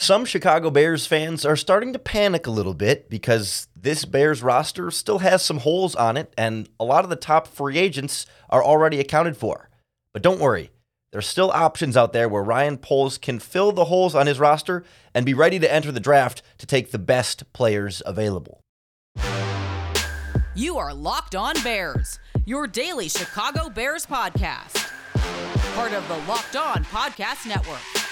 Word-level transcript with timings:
Some 0.00 0.24
Chicago 0.24 0.70
Bears 0.70 1.06
fans 1.06 1.44
are 1.44 1.56
starting 1.56 1.92
to 1.92 1.98
panic 1.98 2.46
a 2.46 2.52
little 2.52 2.72
bit 2.72 3.10
because 3.10 3.66
this 3.74 4.04
Bears 4.04 4.44
roster 4.44 4.92
still 4.92 5.18
has 5.18 5.44
some 5.44 5.58
holes 5.58 5.96
on 5.96 6.16
it, 6.16 6.32
and 6.38 6.68
a 6.78 6.84
lot 6.84 7.02
of 7.02 7.10
the 7.10 7.16
top 7.16 7.48
free 7.48 7.78
agents 7.78 8.24
are 8.48 8.62
already 8.62 9.00
accounted 9.00 9.36
for. 9.36 9.68
But 10.12 10.22
don't 10.22 10.38
worry, 10.38 10.70
there's 11.10 11.26
still 11.26 11.50
options 11.50 11.96
out 11.96 12.12
there 12.12 12.28
where 12.28 12.44
Ryan 12.44 12.78
Poles 12.78 13.18
can 13.18 13.40
fill 13.40 13.72
the 13.72 13.86
holes 13.86 14.14
on 14.14 14.28
his 14.28 14.38
roster 14.38 14.84
and 15.14 15.26
be 15.26 15.34
ready 15.34 15.58
to 15.58 15.70
enter 15.70 15.90
the 15.90 15.98
draft 15.98 16.42
to 16.58 16.66
take 16.66 16.92
the 16.92 17.00
best 17.00 17.52
players 17.52 18.00
available. 18.06 18.60
You 20.54 20.78
are 20.78 20.94
Locked 20.94 21.34
On 21.34 21.60
Bears, 21.64 22.20
your 22.46 22.68
daily 22.68 23.08
Chicago 23.08 23.68
Bears 23.68 24.06
podcast. 24.06 24.92
Part 25.74 25.92
of 25.92 26.06
the 26.06 26.18
Locked 26.28 26.54
On 26.54 26.84
Podcast 26.84 27.48
Network. 27.48 27.97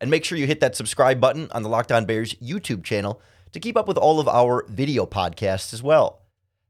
and 0.00 0.10
make 0.10 0.24
sure 0.24 0.36
you 0.38 0.46
hit 0.46 0.60
that 0.60 0.76
subscribe 0.76 1.20
button 1.20 1.48
on 1.52 1.62
the 1.62 1.68
Locked 1.68 1.92
On 1.92 2.04
Bears 2.04 2.34
YouTube 2.34 2.84
channel 2.84 3.20
to 3.52 3.60
keep 3.60 3.76
up 3.76 3.88
with 3.88 3.96
all 3.96 4.20
of 4.20 4.28
our 4.28 4.64
video 4.68 5.06
podcasts 5.06 5.72
as 5.72 5.82
well. 5.82 6.20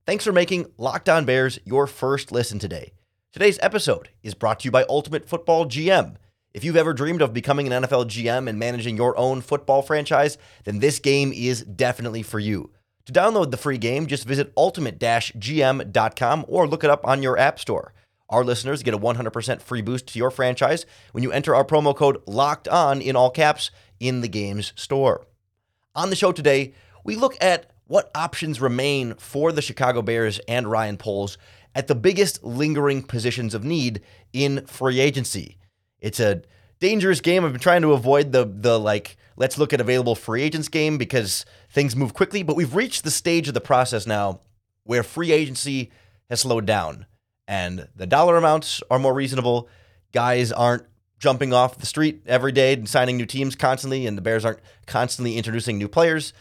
Thanks 0.07 0.25
for 0.25 0.33
making 0.33 0.67
Locked 0.77 1.09
On 1.09 1.25
Bears 1.25 1.59
your 1.65 1.87
first 1.87 2.31
listen 2.31 2.59
today. 2.59 2.93
Today's 3.33 3.59
episode 3.63 4.11
is 4.23 4.35
brought 4.35 4.61
to 4.61 4.67
you 4.67 4.71
by 4.71 4.85
Ultimate 4.89 5.29
Football 5.29 5.67
GM. 5.67 6.17
If 6.53 6.63
you've 6.63 6.77
ever 6.77 6.93
dreamed 6.93 7.21
of 7.21 7.33
becoming 7.33 7.73
an 7.73 7.83
NFL 7.83 8.05
GM 8.07 8.49
and 8.49 8.59
managing 8.59 8.97
your 8.97 9.19
own 9.19 9.41
football 9.41 9.83
franchise, 9.83 10.39
then 10.65 10.79
this 10.79 11.01
game 11.01 11.33
is 11.33 11.63
definitely 11.63 12.23
for 12.23 12.39
you. 12.39 12.71
To 13.07 13.13
download 13.13 13.51
the 13.51 13.57
free 13.57 13.77
game, 13.77 14.07
just 14.07 14.25
visit 14.25 14.53
ultimate-gm.com 14.57 16.45
or 16.47 16.69
look 16.69 16.85
it 16.85 16.91
up 16.91 17.05
on 17.07 17.23
your 17.23 17.37
app 17.37 17.59
store. 17.59 17.93
Our 18.31 18.45
listeners 18.45 18.83
get 18.83 18.95
a 18.95 18.99
100% 18.99 19.61
free 19.61 19.83
boost 19.83 20.09
to 20.09 20.19
your 20.19 20.31
franchise 20.31 20.87
when 21.13 21.23
you 21.23 21.31
enter 21.31 21.55
our 21.55 21.65
promo 21.65 21.95
code 21.95 22.23
LOCKED 22.27 22.69
ON 22.69 23.01
in 23.01 23.17
all 23.17 23.31
caps 23.31 23.71
in 24.01 24.23
the 24.23 24.29
game's 24.29 24.73
store. 24.77 25.27
On 25.95 26.11
the 26.11 26.17
show 26.17 26.33
today, 26.33 26.75
we 27.05 27.17
look 27.17 27.37
at 27.41 27.71
what 27.87 28.11
options 28.15 28.61
remain 28.61 29.15
for 29.15 29.53
the 29.53 29.63
Chicago 29.63 30.01
Bears 30.01 30.41
and 30.49 30.71
Ryan 30.71 30.97
Poles 30.97 31.37
at 31.75 31.87
the 31.87 31.95
biggest 31.95 32.43
lingering 32.43 33.03
positions 33.03 33.55
of 33.55 33.63
need 33.63 34.01
in 34.33 34.65
free 34.67 35.01
agency. 35.01 35.59
It's 36.01 36.19
a 36.21 36.43
dangerous 36.81 37.21
game. 37.21 37.45
I've 37.45 37.53
been 37.53 37.61
trying 37.61 37.83
to 37.83 37.93
avoid 37.93 38.33
the 38.33 38.45
the 38.45 38.79
like 38.81 39.17
let's 39.37 39.59
look 39.59 39.73
at 39.73 39.81
available 39.81 40.15
free 40.15 40.43
agents 40.43 40.69
game 40.69 40.97
because 40.97 41.45
things 41.71 41.95
move 41.95 42.15
quickly, 42.15 42.43
but 42.43 42.57
we've 42.57 42.75
reached 42.75 43.05
the 43.05 43.11
stage 43.11 43.49
of 43.49 43.55
the 43.55 43.61
process 43.61 44.07
now 44.07 44.41
where 44.85 45.03
free 45.03 45.33
agency 45.33 45.91
has 46.31 46.41
slowed 46.41 46.67
down 46.67 47.07
and 47.47 47.89
the 47.95 48.07
dollar 48.07 48.37
amounts 48.37 48.83
are 48.91 48.99
more 48.99 49.15
reasonable. 49.15 49.69
Guys 50.13 50.53
aren't 50.53 50.85
jumping 51.19 51.53
off 51.53 51.79
the 51.79 51.87
street 51.87 52.23
every 52.27 52.53
day 52.53 52.75
and 52.75 52.89
signing 52.89 53.17
new 53.17 53.27
teams 53.27 53.57
constantly, 53.57 54.07
and 54.07 54.17
the 54.17 54.23
Bears 54.23 54.45
aren't 54.45 54.61
constantly 54.87 55.37
introducing 55.37 55.79
new 55.79 55.89
players. 55.89 56.33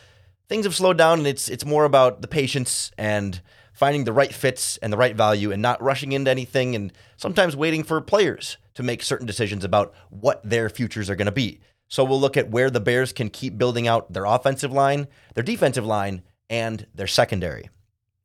Things 0.50 0.66
have 0.66 0.76
slowed 0.76 0.98
down, 0.98 1.20
and 1.20 1.28
it's 1.28 1.50
it's 1.50 1.66
more 1.66 1.86
about 1.86 2.22
the 2.22 2.28
patience 2.28 2.92
and 2.98 3.42
finding 3.74 4.04
the 4.04 4.14
right 4.14 4.34
fits 4.34 4.78
and 4.78 4.94
the 4.94 4.98
right 4.98 5.16
value, 5.16 5.52
and 5.52 5.62
not 5.62 5.82
rushing 5.82 6.12
into 6.12 6.30
anything, 6.30 6.76
and 6.76 6.92
sometimes 7.18 7.56
waiting 7.56 7.84
for 7.84 8.00
players 8.02 8.58
to 8.76 8.84
make 8.84 9.02
certain 9.02 9.26
decisions 9.26 9.64
about 9.64 9.94
what 10.10 10.42
their 10.44 10.70
futures 10.70 11.10
are 11.10 11.16
going 11.16 11.26
to 11.26 11.32
be. 11.32 11.60
So 11.88 12.04
we'll 12.04 12.20
look 12.20 12.38
at 12.38 12.50
where 12.50 12.70
the 12.70 12.80
Bears 12.80 13.14
can 13.14 13.30
keep 13.30 13.58
building 13.58 13.88
out 13.88 14.12
their 14.12 14.26
offensive 14.26 14.72
line, 14.72 15.08
their 15.36 15.44
defensive 15.44 15.86
line, 15.86 16.24
and 16.50 16.88
their 16.94 17.08
secondary. 17.08 17.70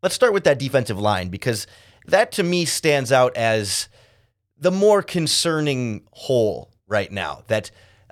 Let's 0.02 0.14
start 0.14 0.32
with 0.32 0.44
that 0.44 0.58
defensive 0.58 0.98
line 0.98 1.28
because 1.28 1.66
that 2.08 2.32
to 2.32 2.42
me 2.42 2.64
stands 2.64 3.12
out 3.12 3.36
as 3.36 3.88
the 4.58 4.70
more 4.70 5.02
concerning 5.02 6.02
hole 6.12 6.72
right 6.86 7.10
now. 7.10 7.42
That 7.46 7.70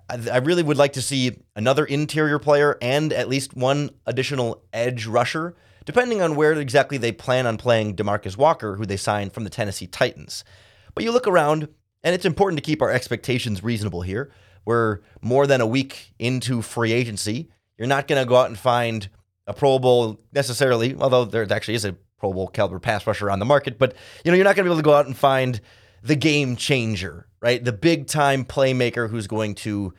I 0.08 0.38
really 0.38 0.62
would 0.62 0.76
like 0.76 0.92
to 0.92 1.02
see 1.02 1.36
another 1.56 1.84
interior 1.84 2.38
player 2.38 2.78
and 2.80 3.12
at 3.12 3.28
least 3.28 3.56
one 3.56 3.90
additional 4.06 4.62
edge 4.72 5.06
rusher, 5.06 5.56
depending 5.84 6.22
on 6.22 6.36
where 6.36 6.52
exactly 6.52 6.96
they 6.96 7.10
plan 7.10 7.46
on 7.46 7.56
playing 7.56 7.96
Demarcus 7.96 8.36
Walker, 8.36 8.76
who 8.76 8.86
they 8.86 8.96
signed 8.96 9.32
from 9.32 9.44
the 9.44 9.50
Tennessee 9.50 9.88
Titans. 9.88 10.44
But 10.94 11.02
you 11.02 11.10
look 11.10 11.26
around, 11.26 11.68
and 12.04 12.14
it's 12.14 12.24
important 12.24 12.58
to 12.58 12.64
keep 12.64 12.82
our 12.82 12.90
expectations 12.90 13.64
reasonable 13.64 14.02
here. 14.02 14.30
We're 14.64 15.00
more 15.20 15.46
than 15.46 15.60
a 15.60 15.66
week 15.66 16.12
into 16.18 16.62
free 16.62 16.92
agency. 16.92 17.50
You're 17.76 17.88
not 17.88 18.06
going 18.06 18.22
to 18.22 18.28
go 18.28 18.36
out 18.36 18.48
and 18.48 18.58
find 18.58 19.08
a 19.46 19.52
Pro 19.52 19.78
Bowl 19.78 20.20
necessarily, 20.32 20.94
although 20.96 21.24
there 21.24 21.46
actually 21.52 21.74
is 21.74 21.84
a 21.84 21.96
Pro 22.19 22.32
Bowl 22.32 22.49
caliber 22.49 22.78
pass 22.78 23.06
rusher 23.06 23.31
on 23.31 23.38
the 23.38 23.44
market. 23.44 23.78
But 23.78 23.94
you 24.25 24.31
know, 24.31 24.37
you're 24.37 24.44
not 24.44 24.56
going 24.56 24.65
to 24.65 24.71
be 24.71 24.72
able 24.72 24.82
to 24.82 24.82
go 24.82 24.94
out 24.94 25.06
and 25.06 25.16
find 25.16 25.60
the 26.03 26.16
game 26.16 26.56
changer, 26.56 27.27
right? 27.41 27.62
The 27.62 27.72
big 27.72 28.06
time 28.06 28.44
playmaker 28.44 29.10
who's 29.10 29.27
going 29.27 29.54
to 29.56 29.93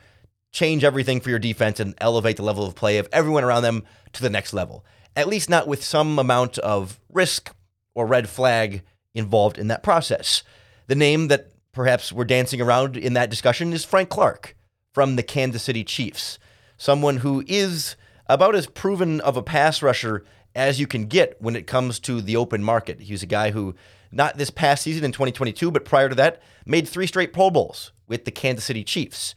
change 0.51 0.83
everything 0.83 1.22
for 1.22 1.29
your 1.29 1.39
defense 1.39 1.79
and 1.79 1.94
elevate 2.00 2.38
the 2.38 2.44
level 2.44 2.66
of 2.66 2.75
play 2.75 2.97
of 2.97 3.07
everyone 3.11 3.44
around 3.44 3.63
them 3.63 3.83
to 4.13 4.22
the 4.22 4.29
next 4.29 4.53
level. 4.53 4.85
At 5.16 5.27
least 5.27 5.50
not 5.50 5.67
with 5.67 5.83
some 5.83 6.17
amount 6.17 6.57
of 6.59 7.00
risk 7.11 7.53
or 7.94 8.06
red 8.06 8.29
flag 8.29 8.83
involved 9.13 9.57
in 9.57 9.67
that 9.67 9.83
process. 9.83 10.44
The 10.88 10.95
name 10.95 11.27
that 11.27 11.51
perhaps 11.73 12.11
we're 12.11 12.25
dancing 12.25 12.61
around 12.61 12.95
in 12.95 13.13
that 13.13 13.29
discussion 13.29 13.73
is 13.73 13.83
Frank 13.83 14.09
Clark 14.09 14.56
from 14.94 15.16
the 15.16 15.23
Kansas 15.23 15.63
City 15.63 15.83
Chiefs, 15.83 16.39
someone 16.77 17.17
who 17.17 17.44
is 17.47 17.95
about 18.27 18.56
as 18.56 18.67
proven 18.67 19.22
of 19.22 19.38
a 19.38 19.44
pass 19.44 19.81
rusher 19.81 20.23
as 20.57 20.79
you 20.79 20.88
can 20.88 21.06
get 21.06 21.40
when 21.40 21.56
it 21.56 21.68
comes 21.68 22.00
to 22.00 22.19
the 22.19 22.35
open 22.35 22.63
market. 22.63 23.00
He's 23.00 23.22
a 23.22 23.28
guy 23.28 23.51
who, 23.51 23.75
not 24.12 24.38
this 24.38 24.50
past 24.50 24.84
season 24.84 25.06
in 25.06 25.12
2022, 25.12 25.69
but 25.69 25.85
prior 25.85 26.09
to 26.09 26.16
that, 26.16 26.41
made 26.66 26.88
three 26.88 27.06
straight 27.06 27.31
Pro 27.31 27.51
Bowls 27.51 27.91
with 28.07 28.25
the 28.25 28.31
Kansas 28.31 28.66
City 28.66 28.84
Chiefs. 28.84 29.35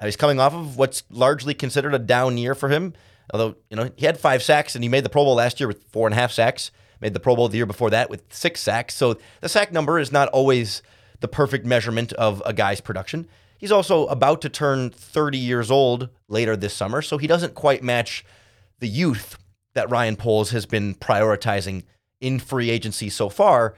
Now 0.00 0.06
he's 0.06 0.16
coming 0.16 0.38
off 0.38 0.54
of 0.54 0.78
what's 0.78 1.02
largely 1.10 1.54
considered 1.54 1.92
a 1.92 1.98
down 1.98 2.38
year 2.38 2.54
for 2.54 2.68
him. 2.68 2.94
Although, 3.34 3.56
you 3.68 3.76
know, 3.76 3.90
he 3.96 4.06
had 4.06 4.18
five 4.18 4.42
sacks 4.44 4.76
and 4.76 4.84
he 4.84 4.88
made 4.88 5.04
the 5.04 5.10
Pro 5.10 5.24
Bowl 5.24 5.34
last 5.34 5.58
year 5.58 5.66
with 5.66 5.82
four 5.90 6.06
and 6.06 6.14
a 6.14 6.16
half 6.16 6.30
sacks, 6.30 6.70
made 7.00 7.14
the 7.14 7.20
Pro 7.20 7.34
Bowl 7.34 7.48
the 7.48 7.56
year 7.56 7.66
before 7.66 7.90
that 7.90 8.08
with 8.08 8.22
six 8.32 8.60
sacks. 8.60 8.94
So 8.94 9.18
the 9.40 9.48
sack 9.48 9.72
number 9.72 9.98
is 9.98 10.12
not 10.12 10.28
always 10.28 10.82
the 11.18 11.28
perfect 11.28 11.66
measurement 11.66 12.12
of 12.12 12.42
a 12.46 12.52
guy's 12.52 12.80
production. 12.80 13.28
He's 13.58 13.72
also 13.72 14.06
about 14.06 14.40
to 14.42 14.48
turn 14.48 14.90
30 14.90 15.36
years 15.36 15.70
old 15.70 16.08
later 16.28 16.56
this 16.56 16.72
summer, 16.72 17.02
so 17.02 17.18
he 17.18 17.26
doesn't 17.26 17.54
quite 17.54 17.82
match 17.82 18.24
the 18.78 18.88
youth 18.88 19.36
that 19.74 19.90
Ryan 19.90 20.16
Poles 20.16 20.50
has 20.50 20.66
been 20.66 20.94
prioritizing 20.94 21.84
in 22.20 22.38
free 22.38 22.70
agency 22.70 23.08
so 23.08 23.28
far. 23.28 23.74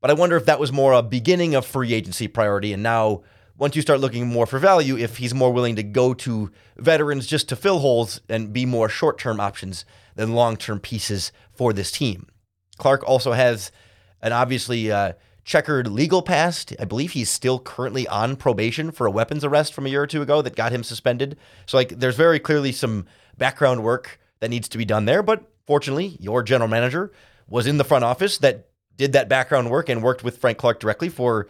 But 0.00 0.10
I 0.10 0.14
wonder 0.14 0.36
if 0.36 0.46
that 0.46 0.60
was 0.60 0.72
more 0.72 0.92
a 0.92 1.02
beginning 1.02 1.54
of 1.54 1.64
free 1.64 1.92
agency 1.92 2.26
priority. 2.28 2.72
And 2.72 2.82
now, 2.82 3.22
once 3.56 3.76
you 3.76 3.82
start 3.82 4.00
looking 4.00 4.26
more 4.26 4.46
for 4.46 4.58
value, 4.58 4.96
if 4.96 5.18
he's 5.18 5.34
more 5.34 5.52
willing 5.52 5.76
to 5.76 5.82
go 5.82 6.14
to 6.14 6.50
veterans 6.76 7.26
just 7.26 7.48
to 7.50 7.56
fill 7.56 7.78
holes 7.78 8.20
and 8.28 8.52
be 8.52 8.66
more 8.66 8.88
short 8.88 9.18
term 9.18 9.38
options 9.38 9.84
than 10.16 10.34
long 10.34 10.56
term 10.56 10.80
pieces 10.80 11.30
for 11.52 11.72
this 11.72 11.92
team. 11.92 12.26
Clark 12.78 13.06
also 13.06 13.32
has 13.32 13.70
an 14.20 14.32
obviously 14.32 14.90
uh, 14.90 15.12
checkered 15.44 15.86
legal 15.86 16.22
past. 16.22 16.74
I 16.80 16.84
believe 16.84 17.12
he's 17.12 17.30
still 17.30 17.60
currently 17.60 18.08
on 18.08 18.36
probation 18.36 18.90
for 18.90 19.06
a 19.06 19.10
weapons 19.10 19.44
arrest 19.44 19.74
from 19.74 19.86
a 19.86 19.88
year 19.88 20.02
or 20.02 20.06
two 20.06 20.22
ago 20.22 20.42
that 20.42 20.56
got 20.56 20.72
him 20.72 20.82
suspended. 20.82 21.36
So, 21.66 21.76
like, 21.76 22.00
there's 22.00 22.16
very 22.16 22.40
clearly 22.40 22.72
some 22.72 23.06
background 23.36 23.84
work 23.84 24.18
that 24.42 24.50
needs 24.50 24.68
to 24.68 24.76
be 24.76 24.84
done 24.84 25.04
there. 25.04 25.22
But 25.22 25.48
fortunately, 25.68 26.16
your 26.18 26.42
general 26.42 26.68
manager 26.68 27.12
was 27.48 27.68
in 27.68 27.78
the 27.78 27.84
front 27.84 28.04
office 28.04 28.38
that 28.38 28.68
did 28.96 29.12
that 29.12 29.28
background 29.28 29.70
work 29.70 29.88
and 29.88 30.02
worked 30.02 30.24
with 30.24 30.38
Frank 30.38 30.58
Clark 30.58 30.80
directly 30.80 31.08
for, 31.08 31.46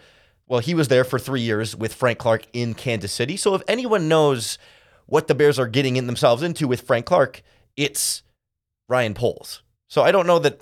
well, 0.46 0.60
he 0.60 0.74
was 0.74 0.88
there 0.88 1.02
for 1.02 1.18
three 1.18 1.40
years 1.40 1.74
with 1.74 1.94
Frank 1.94 2.18
Clark 2.18 2.44
in 2.52 2.74
Kansas 2.74 3.10
City. 3.10 3.38
So 3.38 3.54
if 3.54 3.62
anyone 3.66 4.08
knows 4.08 4.58
what 5.06 5.26
the 5.26 5.34
Bears 5.34 5.58
are 5.58 5.66
getting 5.66 5.96
in 5.96 6.06
themselves 6.06 6.42
into 6.42 6.68
with 6.68 6.82
Frank 6.82 7.06
Clark, 7.06 7.42
it's 7.78 8.22
Ryan 8.90 9.14
Poles. 9.14 9.62
So 9.88 10.02
I 10.02 10.12
don't 10.12 10.26
know 10.26 10.38
that 10.40 10.60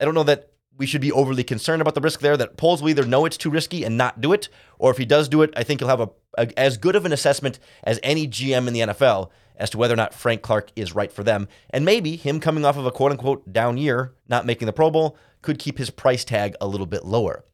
I 0.00 0.04
don't 0.04 0.14
know 0.14 0.24
that 0.24 0.50
we 0.76 0.86
should 0.86 1.00
be 1.00 1.12
overly 1.12 1.44
concerned 1.44 1.82
about 1.82 1.94
the 1.94 2.00
risk 2.00 2.18
there. 2.18 2.36
That 2.36 2.56
Poles 2.56 2.82
will 2.82 2.88
either 2.88 3.04
know 3.04 3.26
it's 3.26 3.36
too 3.36 3.50
risky 3.50 3.84
and 3.84 3.96
not 3.96 4.20
do 4.20 4.32
it, 4.32 4.48
or 4.78 4.90
if 4.90 4.96
he 4.96 5.04
does 5.04 5.28
do 5.28 5.42
it, 5.42 5.52
I 5.56 5.62
think 5.62 5.80
he'll 5.80 5.88
have 5.88 6.00
a, 6.00 6.10
a 6.36 6.58
as 6.58 6.78
good 6.78 6.96
of 6.96 7.06
an 7.06 7.12
assessment 7.12 7.60
as 7.84 8.00
any 8.02 8.26
GM 8.26 8.66
in 8.66 8.72
the 8.72 8.80
NFL 8.80 9.30
as 9.60 9.70
to 9.70 9.78
whether 9.78 9.94
or 9.94 9.96
not 9.96 10.14
Frank 10.14 10.42
Clark 10.42 10.72
is 10.74 10.94
right 10.94 11.12
for 11.12 11.22
them. 11.22 11.46
And 11.68 11.84
maybe 11.84 12.16
him 12.16 12.40
coming 12.40 12.64
off 12.64 12.78
of 12.78 12.86
a 12.86 12.90
quote 12.90 13.12
unquote 13.12 13.52
down 13.52 13.76
year, 13.76 14.14
not 14.28 14.46
making 14.46 14.66
the 14.66 14.72
Pro 14.72 14.90
Bowl, 14.90 15.16
could 15.42 15.58
keep 15.58 15.78
his 15.78 15.90
price 15.90 16.24
tag 16.24 16.56
a 16.60 16.66
little 16.66 16.86
bit 16.86 17.04
lower. 17.04 17.44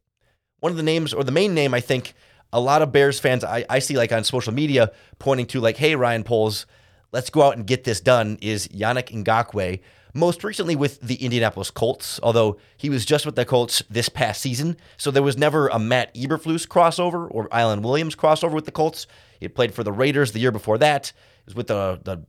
One 0.60 0.70
of 0.70 0.76
the 0.78 0.82
names, 0.82 1.12
or 1.12 1.24
the 1.24 1.32
main 1.32 1.52
name, 1.52 1.74
I 1.74 1.80
think 1.80 2.14
a 2.52 2.60
lot 2.60 2.80
of 2.80 2.92
Bears 2.92 3.20
fans 3.20 3.44
I, 3.44 3.66
I 3.68 3.80
see 3.80 3.96
like 3.96 4.12
on 4.12 4.24
social 4.24 4.54
media 4.54 4.92
pointing 5.18 5.46
to, 5.46 5.60
like, 5.60 5.76
hey, 5.76 5.96
Ryan 5.96 6.24
Poles, 6.24 6.64
let's 7.12 7.28
go 7.28 7.42
out 7.42 7.56
and 7.56 7.66
get 7.66 7.84
this 7.84 8.00
done 8.00 8.38
is 8.40 8.68
Yannick 8.68 9.10
Ngakoue, 9.10 9.80
most 10.14 10.44
recently 10.44 10.76
with 10.76 11.00
the 11.00 11.16
Indianapolis 11.16 11.70
Colts, 11.70 12.18
although 12.22 12.56
he 12.76 12.88
was 12.88 13.04
just 13.04 13.26
with 13.26 13.36
the 13.36 13.44
Colts 13.44 13.82
this 13.90 14.08
past 14.08 14.40
season. 14.40 14.76
So 14.96 15.10
there 15.10 15.22
was 15.22 15.36
never 15.36 15.68
a 15.68 15.78
Matt 15.78 16.14
Eberflus 16.14 16.66
crossover 16.66 17.28
or 17.30 17.48
Alan 17.52 17.82
Williams 17.82 18.16
crossover 18.16 18.52
with 18.52 18.64
the 18.64 18.72
Colts. 18.72 19.06
He 19.40 19.48
played 19.48 19.74
for 19.74 19.84
the 19.84 19.92
Raiders 19.92 20.32
the 20.32 20.40
year 20.40 20.52
before 20.52 20.78
that. 20.78 21.12
Was 21.46 21.54
with 21.54 21.68
the, 21.68 22.00
the 22.02 22.24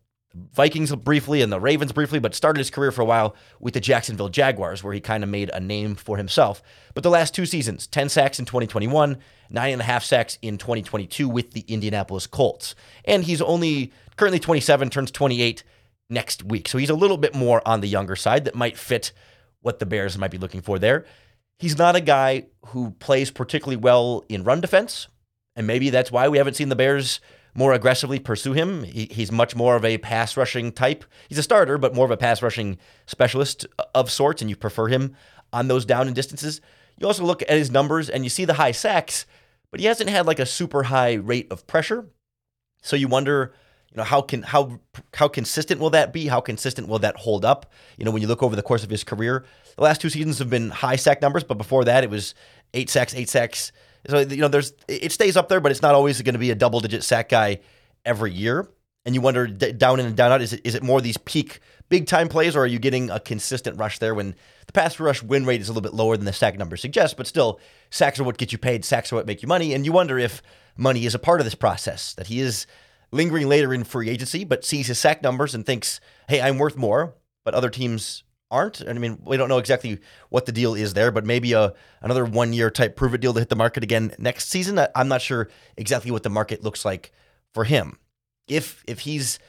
Vikings 0.53 0.93
briefly 0.95 1.41
and 1.41 1.51
the 1.51 1.59
Ravens 1.59 1.91
briefly, 1.91 2.19
but 2.19 2.35
started 2.35 2.59
his 2.59 2.69
career 2.69 2.91
for 2.91 3.01
a 3.01 3.05
while 3.05 3.35
with 3.59 3.73
the 3.73 3.79
Jacksonville 3.79 4.29
Jaguars, 4.29 4.83
where 4.83 4.93
he 4.93 4.99
kind 4.99 5.23
of 5.23 5.29
made 5.29 5.49
a 5.53 5.59
name 5.59 5.95
for 5.95 6.17
himself. 6.17 6.61
But 6.93 7.03
the 7.03 7.09
last 7.09 7.33
two 7.33 7.45
seasons 7.45 7.87
10 7.87 8.09
sacks 8.09 8.39
in 8.39 8.45
2021, 8.45 9.17
nine 9.49 9.73
and 9.73 9.81
a 9.81 9.85
half 9.85 10.03
sacks 10.03 10.37
in 10.41 10.57
2022 10.57 11.27
with 11.27 11.51
the 11.51 11.65
Indianapolis 11.67 12.27
Colts. 12.27 12.75
And 13.05 13.23
he's 13.23 13.41
only 13.41 13.91
currently 14.15 14.39
27, 14.39 14.89
turns 14.89 15.11
28 15.11 15.63
next 16.09 16.43
week. 16.43 16.67
So 16.67 16.77
he's 16.77 16.89
a 16.89 16.95
little 16.95 17.17
bit 17.17 17.35
more 17.35 17.61
on 17.67 17.81
the 17.81 17.87
younger 17.87 18.15
side 18.15 18.45
that 18.45 18.55
might 18.55 18.77
fit 18.77 19.11
what 19.61 19.79
the 19.79 19.85
Bears 19.85 20.17
might 20.17 20.31
be 20.31 20.37
looking 20.37 20.61
for 20.61 20.79
there. 20.79 21.05
He's 21.59 21.77
not 21.77 21.95
a 21.95 22.01
guy 22.01 22.45
who 22.67 22.91
plays 22.91 23.31
particularly 23.31 23.77
well 23.77 24.23
in 24.29 24.43
run 24.43 24.61
defense. 24.61 25.07
And 25.55 25.65
maybe 25.65 25.89
that's 25.89 26.11
why 26.11 26.27
we 26.27 26.37
haven't 26.37 26.53
seen 26.53 26.69
the 26.69 26.75
Bears 26.75 27.19
more 27.57 27.73
aggressively 27.73 28.19
pursue 28.19 28.53
him. 28.53 28.83
He, 28.83 29.07
he's 29.09 29.31
much 29.31 29.55
more 29.55 29.75
of 29.75 29.83
a 29.83 29.97
pass 29.97 30.37
rushing 30.37 30.71
type. 30.71 31.03
He's 31.27 31.39
a 31.39 31.43
starter, 31.43 31.79
but 31.79 31.95
more 31.95 32.05
of 32.05 32.11
a 32.11 32.17
pass 32.17 32.41
rushing 32.43 32.77
specialist 33.07 33.65
of 33.95 34.11
sorts, 34.11 34.41
and 34.41 34.49
you 34.49 34.55
prefer 34.55 34.87
him 34.87 35.15
on 35.51 35.67
those 35.67 35.83
down 35.83 36.05
and 36.05 36.15
distances. 36.15 36.61
You 36.99 37.07
also 37.07 37.25
look 37.25 37.41
at 37.41 37.49
his 37.49 37.71
numbers 37.71 38.09
and 38.09 38.23
you 38.23 38.29
see 38.29 38.45
the 38.45 38.53
high 38.53 38.71
sacks, 38.71 39.25
but 39.71 39.79
he 39.79 39.87
hasn't 39.87 40.09
had 40.09 40.27
like 40.27 40.37
a 40.37 40.45
super 40.45 40.83
high 40.83 41.13
rate 41.13 41.51
of 41.51 41.65
pressure. 41.65 42.05
So 42.83 42.95
you 42.95 43.07
wonder, 43.07 43.53
you 43.91 43.97
know, 43.97 44.03
how 44.03 44.21
can 44.21 44.43
how 44.43 44.79
how 45.15 45.27
consistent 45.27 45.81
will 45.81 45.89
that 45.91 46.13
be? 46.13 46.27
How 46.27 46.41
consistent 46.41 46.87
will 46.87 46.99
that 46.99 47.15
hold 47.15 47.43
up? 47.43 47.71
You 47.97 48.05
know, 48.05 48.11
when 48.11 48.21
you 48.21 48.27
look 48.27 48.43
over 48.43 48.55
the 48.55 48.61
course 48.61 48.83
of 48.83 48.91
his 48.91 49.03
career, 49.03 49.45
the 49.77 49.83
last 49.83 49.99
two 49.99 50.09
seasons 50.09 50.37
have 50.37 50.49
been 50.49 50.69
high 50.69 50.95
sack 50.95 51.23
numbers, 51.23 51.43
but 51.43 51.57
before 51.57 51.85
that 51.85 52.03
it 52.03 52.11
was 52.11 52.35
eight 52.75 52.89
sacks, 52.91 53.15
eight 53.15 53.29
sacks, 53.29 53.71
so 54.07 54.19
you 54.19 54.37
know, 54.37 54.47
there's 54.47 54.73
it 54.87 55.11
stays 55.11 55.37
up 55.37 55.49
there, 55.49 55.59
but 55.59 55.71
it's 55.71 55.81
not 55.81 55.95
always 55.95 56.21
going 56.21 56.33
to 56.33 56.39
be 56.39 56.51
a 56.51 56.55
double 56.55 56.79
digit 56.79 57.03
sack 57.03 57.29
guy 57.29 57.59
every 58.05 58.31
year. 58.31 58.69
And 59.05 59.15
you 59.15 59.21
wonder 59.21 59.47
down 59.47 60.01
in 60.01 60.05
and 60.05 60.17
down 60.17 60.33
out 60.33 60.41
is 60.41 60.53
it 60.53 60.61
is 60.65 60.75
it 60.75 60.83
more 60.83 60.99
these 60.99 61.17
peak 61.17 61.61
big 61.89 62.07
time 62.07 62.27
plays, 62.27 62.55
or 62.55 62.63
are 62.63 62.67
you 62.67 62.79
getting 62.79 63.09
a 63.09 63.19
consistent 63.19 63.77
rush 63.77 63.99
there 63.99 64.13
when 64.13 64.35
the 64.65 64.73
pass 64.73 64.99
rush 64.99 65.23
win 65.23 65.45
rate 65.45 65.61
is 65.61 65.69
a 65.69 65.71
little 65.71 65.81
bit 65.81 65.93
lower 65.93 66.17
than 66.17 66.25
the 66.25 66.33
sack 66.33 66.57
number 66.57 66.75
suggests, 66.75 67.13
but 67.13 67.27
still 67.27 67.59
sacks 67.89 68.19
are 68.19 68.25
what 68.25 68.37
get 68.37 68.51
you 68.51 68.57
paid, 68.57 68.83
sacks 68.83 69.11
are 69.11 69.15
what 69.15 69.25
make 69.25 69.41
you 69.41 69.47
money, 69.47 69.73
and 69.73 69.85
you 69.85 69.93
wonder 69.93 70.19
if 70.19 70.41
money 70.75 71.05
is 71.05 71.15
a 71.15 71.19
part 71.19 71.39
of 71.39 71.45
this 71.45 71.55
process 71.55 72.13
that 72.15 72.27
he 72.27 72.41
is 72.41 72.67
lingering 73.11 73.47
later 73.47 73.73
in 73.73 73.83
free 73.83 74.09
agency, 74.09 74.43
but 74.43 74.65
sees 74.65 74.87
his 74.87 74.99
sack 74.99 75.23
numbers 75.23 75.55
and 75.55 75.65
thinks, 75.65 76.01
hey, 76.27 76.41
I'm 76.41 76.57
worth 76.57 76.75
more, 76.75 77.15
but 77.45 77.53
other 77.53 77.69
teams 77.69 78.23
aren't. 78.49 78.87
I 78.87 78.93
mean, 78.93 79.19
we 79.23 79.37
don't 79.37 79.49
know 79.49 79.57
exactly 79.57 79.99
what 80.29 80.45
the 80.45 80.51
deal 80.51 80.75
is 80.75 80.93
there, 80.93 81.11
but 81.11 81.25
maybe 81.25 81.53
a 81.53 81.73
another 82.01 82.25
one 82.25 82.53
year 82.53 82.69
type 82.69 82.95
prove 82.95 83.13
it 83.13 83.21
deal 83.21 83.33
to 83.33 83.39
hit 83.39 83.49
the 83.49 83.55
market 83.55 83.83
again 83.83 84.13
next 84.17 84.49
season. 84.49 84.79
I'm 84.95 85.07
not 85.07 85.21
sure 85.21 85.49
exactly 85.75 86.11
what 86.11 86.23
the 86.23 86.29
market 86.29 86.63
looks 86.63 86.85
like 86.85 87.11
for 87.53 87.63
him. 87.63 87.97
If 88.47 88.83
if 88.87 88.99
he's 88.99 89.39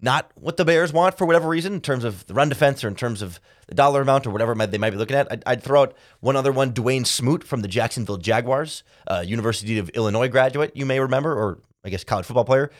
not 0.00 0.30
what 0.34 0.56
the 0.56 0.64
Bears 0.64 0.92
want 0.92 1.18
for 1.18 1.26
whatever 1.26 1.48
reason, 1.48 1.74
in 1.74 1.80
terms 1.80 2.04
of 2.04 2.26
the 2.26 2.34
run 2.34 2.48
defense 2.48 2.84
or 2.84 2.88
in 2.88 2.94
terms 2.94 3.22
of 3.22 3.40
the 3.66 3.74
dollar 3.74 4.02
amount 4.02 4.26
or 4.26 4.30
whatever 4.30 4.54
they 4.54 4.78
might 4.78 4.90
be 4.90 4.96
looking 4.96 5.16
at, 5.16 5.30
I'd, 5.30 5.42
I'd 5.46 5.62
throw 5.62 5.82
out 5.82 5.96
one 6.20 6.36
other 6.36 6.52
one: 6.52 6.72
Dawuane 6.72 7.06
Smoot 7.06 7.44
from 7.44 7.62
the 7.62 7.68
Jacksonville 7.68 8.16
Jaguars, 8.16 8.82
uh, 9.06 9.24
University 9.26 9.78
of 9.78 9.88
Illinois 9.90 10.28
graduate, 10.28 10.72
you 10.74 10.86
may 10.86 11.00
remember, 11.00 11.32
or 11.32 11.60
I 11.84 11.90
guess 11.90 12.04
college 12.04 12.26
football 12.26 12.44
player 12.44 12.70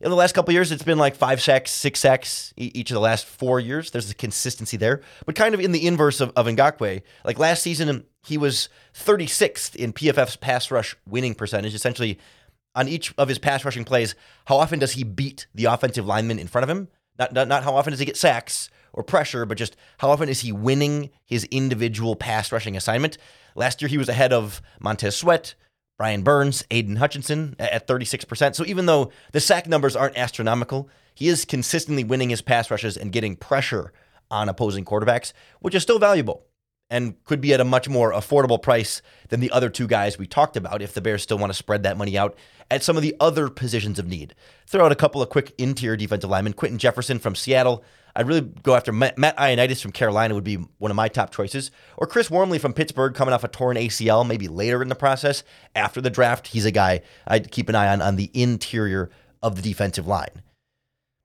in 0.00 0.10
the 0.10 0.16
last 0.16 0.34
couple 0.34 0.52
years, 0.52 0.72
it's 0.72 0.82
been 0.82 0.98
like 0.98 1.16
five 1.16 1.40
sacks, 1.40 1.70
six 1.70 2.00
sacks 2.00 2.52
each 2.56 2.90
of 2.90 2.94
the 2.94 3.00
last 3.00 3.26
four 3.26 3.60
years. 3.60 3.90
There's 3.90 4.10
a 4.10 4.14
consistency 4.14 4.76
there, 4.76 5.00
but 5.24 5.34
kind 5.34 5.54
of 5.54 5.60
in 5.60 5.72
the 5.72 5.86
inverse 5.86 6.20
of, 6.20 6.32
of 6.36 6.46
Ngakoue. 6.46 7.02
Like 7.24 7.38
last 7.38 7.62
season, 7.62 8.04
he 8.24 8.36
was 8.36 8.68
36th 8.94 9.74
in 9.74 9.92
PFF's 9.92 10.36
pass 10.36 10.70
rush 10.70 10.96
winning 11.08 11.34
percentage. 11.34 11.74
Essentially, 11.74 12.18
on 12.74 12.88
each 12.88 13.14
of 13.16 13.28
his 13.28 13.38
pass 13.38 13.64
rushing 13.64 13.84
plays, 13.84 14.14
how 14.44 14.56
often 14.56 14.78
does 14.78 14.92
he 14.92 15.04
beat 15.04 15.46
the 15.54 15.64
offensive 15.64 16.06
lineman 16.06 16.38
in 16.38 16.46
front 16.46 16.64
of 16.64 16.70
him? 16.70 16.88
Not, 17.18 17.32
not, 17.32 17.48
not 17.48 17.64
how 17.64 17.74
often 17.74 17.92
does 17.92 18.00
he 18.00 18.06
get 18.06 18.16
sacks 18.16 18.68
or 18.92 19.02
pressure, 19.02 19.46
but 19.46 19.56
just 19.56 19.76
how 19.98 20.10
often 20.10 20.28
is 20.28 20.40
he 20.40 20.52
winning 20.52 21.10
his 21.24 21.44
individual 21.44 22.16
pass 22.16 22.52
rushing 22.52 22.76
assignment? 22.76 23.16
Last 23.54 23.80
year, 23.80 23.88
he 23.88 23.98
was 23.98 24.10
ahead 24.10 24.34
of 24.34 24.60
Montez 24.80 25.16
Sweat, 25.16 25.54
Brian 25.98 26.22
Burns, 26.22 26.64
Aidan 26.70 26.96
Hutchinson 26.96 27.56
at 27.58 27.86
36%. 27.86 28.54
So 28.54 28.64
even 28.66 28.86
though 28.86 29.10
the 29.32 29.40
sack 29.40 29.66
numbers 29.66 29.96
aren't 29.96 30.18
astronomical, 30.18 30.90
he 31.14 31.28
is 31.28 31.44
consistently 31.44 32.04
winning 32.04 32.30
his 32.30 32.42
pass 32.42 32.70
rushes 32.70 32.96
and 32.96 33.12
getting 33.12 33.36
pressure 33.36 33.92
on 34.30 34.48
opposing 34.48 34.84
quarterbacks, 34.84 35.32
which 35.60 35.74
is 35.74 35.82
still 35.82 35.98
valuable 35.98 36.44
and 36.90 37.22
could 37.24 37.40
be 37.40 37.52
at 37.52 37.60
a 37.60 37.64
much 37.64 37.88
more 37.88 38.12
affordable 38.12 38.60
price 38.60 39.02
than 39.28 39.40
the 39.40 39.50
other 39.50 39.68
two 39.68 39.86
guys 39.86 40.18
we 40.18 40.26
talked 40.26 40.56
about 40.56 40.82
if 40.82 40.94
the 40.94 41.00
Bears 41.00 41.22
still 41.22 41.38
want 41.38 41.50
to 41.50 41.56
spread 41.56 41.82
that 41.82 41.96
money 41.96 42.16
out 42.16 42.36
at 42.70 42.82
some 42.82 42.96
of 42.96 43.02
the 43.02 43.16
other 43.18 43.48
positions 43.48 43.98
of 43.98 44.06
need. 44.06 44.34
Throw 44.66 44.84
out 44.84 44.92
a 44.92 44.96
couple 44.96 45.20
of 45.20 45.28
quick 45.28 45.52
interior 45.58 45.96
defensive 45.96 46.30
linemen. 46.30 46.52
Quinton 46.52 46.78
Jefferson 46.78 47.18
from 47.18 47.34
Seattle, 47.34 47.82
I'd 48.16 48.26
really 48.26 48.40
go 48.40 48.74
after 48.74 48.92
Matt, 48.92 49.18
Matt 49.18 49.36
Ioannidis 49.36 49.82
from 49.82 49.92
Carolina 49.92 50.34
would 50.34 50.42
be 50.42 50.56
one 50.78 50.90
of 50.90 50.96
my 50.96 51.06
top 51.08 51.30
choices, 51.30 51.70
or 51.98 52.06
Chris 52.06 52.30
Wormley 52.30 52.58
from 52.58 52.72
Pittsburgh 52.72 53.14
coming 53.14 53.34
off 53.34 53.44
a 53.44 53.48
torn 53.48 53.76
ACL, 53.76 54.26
maybe 54.26 54.48
later 54.48 54.80
in 54.80 54.88
the 54.88 54.94
process 54.94 55.44
after 55.74 56.00
the 56.00 56.08
draft. 56.08 56.46
He's 56.46 56.64
a 56.64 56.70
guy 56.70 57.02
I'd 57.26 57.50
keep 57.50 57.68
an 57.68 57.74
eye 57.74 57.92
on 57.92 58.00
on 58.00 58.16
the 58.16 58.30
interior 58.32 59.10
of 59.42 59.56
the 59.56 59.62
defensive 59.62 60.06
line. 60.06 60.42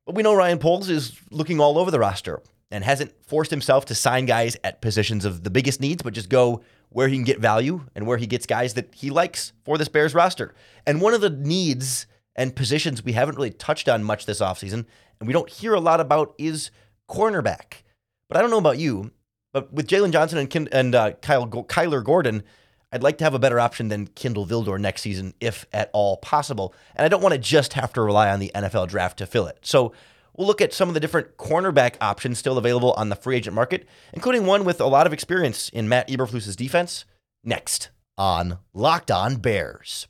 But 0.06 0.16
we 0.16 0.24
know 0.24 0.34
Ryan 0.34 0.60
Poles 0.60 0.90
is 0.90 1.18
looking 1.32 1.62
all 1.62 1.78
over 1.78 1.92
the 1.92 2.00
roster 2.00 2.42
and 2.70 2.84
hasn't 2.84 3.14
forced 3.26 3.52
himself 3.52 3.86
to 3.86 3.96
sign 3.96 4.26
guys 4.26 4.58
at 4.64 4.82
positions 4.82 5.24
of 5.24 5.44
the 5.44 5.50
biggest 5.50 5.80
needs, 5.80 6.04
but 6.04 6.14
just 6.14 6.30
go 6.30 6.62
where 6.90 7.08
he 7.08 7.16
can 7.16 7.24
get 7.24 7.40
value 7.40 7.86
and 7.96 8.06
where 8.06 8.18
he 8.18 8.28
gets 8.28 8.46
guys 8.46 8.74
that 8.74 8.94
he 8.94 9.10
likes 9.10 9.54
for 9.64 9.78
this 9.78 9.88
Bears 9.88 10.14
roster. 10.14 10.54
And 10.86 11.00
one 11.00 11.14
of 11.14 11.22
the 11.22 11.30
needs 11.30 12.06
and 12.36 12.56
positions 12.56 13.04
we 13.04 13.14
haven't 13.14 13.36
really 13.36 13.52
touched 13.52 13.90
on 13.90 14.04
much 14.04 14.26
this 14.26 14.40
offseason 14.40 14.86
and 15.20 15.28
we 15.28 15.34
don't 15.34 15.50
hear 15.50 15.74
a 15.74 15.80
lot 15.80 16.00
about 16.00 16.34
is 16.38 16.72
cornerback. 17.10 17.84
But 18.28 18.38
I 18.38 18.42
don't 18.42 18.50
know 18.50 18.58
about 18.58 18.78
you, 18.78 19.12
but 19.54 19.72
with 19.74 19.88
Jaylon 19.88 20.12
Johnson 20.12 20.40
and, 20.40 20.70
and 20.72 20.96
uh, 20.96 21.12
Kyle 21.22 21.48
Kyler 21.48 22.04
Gordon, 22.04 22.44
I'd 22.92 23.04
like 23.04 23.18
to 23.20 23.24
have 23.24 23.34
a 23.34 23.40
better 23.40 23.60
option 23.60 23.88
than 23.88 24.08
Kindle 24.08 24.46
Vildor 24.46 24.80
next 24.80 25.02
season, 25.02 25.34
if 25.40 25.66
at 25.72 25.90
all 25.94 26.18
possible. 26.18 26.74
And 26.96 27.06
I 27.06 27.10
don't 27.10 27.22
want 27.22 27.34
to 27.34 27.40
just 27.40 27.74
have 27.74 27.94
to 27.94 28.02
rely 28.02 28.30
on 28.30 28.40
the 28.40 28.52
NFL 28.54 28.90
draft 28.90 29.18
to 29.20 29.26
fill 29.26 29.48
it. 29.48 29.60
So 29.62 29.94
we'll 30.36 30.48
look 30.48 30.62
at 30.62 30.74
some 30.74 30.90
of 30.90 30.94
the 30.94 31.00
different 31.00 31.38
cornerback 31.38 31.96
options 32.02 32.40
still 32.40 32.58
available 32.58 32.94
on 32.94 33.10
the 33.10 33.16
free 33.16 33.38
agent 33.38 33.56
market, 33.56 33.88
including 34.14 34.46
one 34.46 34.66
with 34.66 34.82
a 34.82 34.88
lot 34.88 35.08
of 35.08 35.14
experience 35.14 35.70
in 35.70 35.88
Matt 35.88 36.10
Eberflus's 36.10 36.56
defense, 36.56 37.06
next 37.44 37.90
on 38.18 38.60
Locked 38.74 39.12
On 39.12 39.38
Bears. 39.38 40.08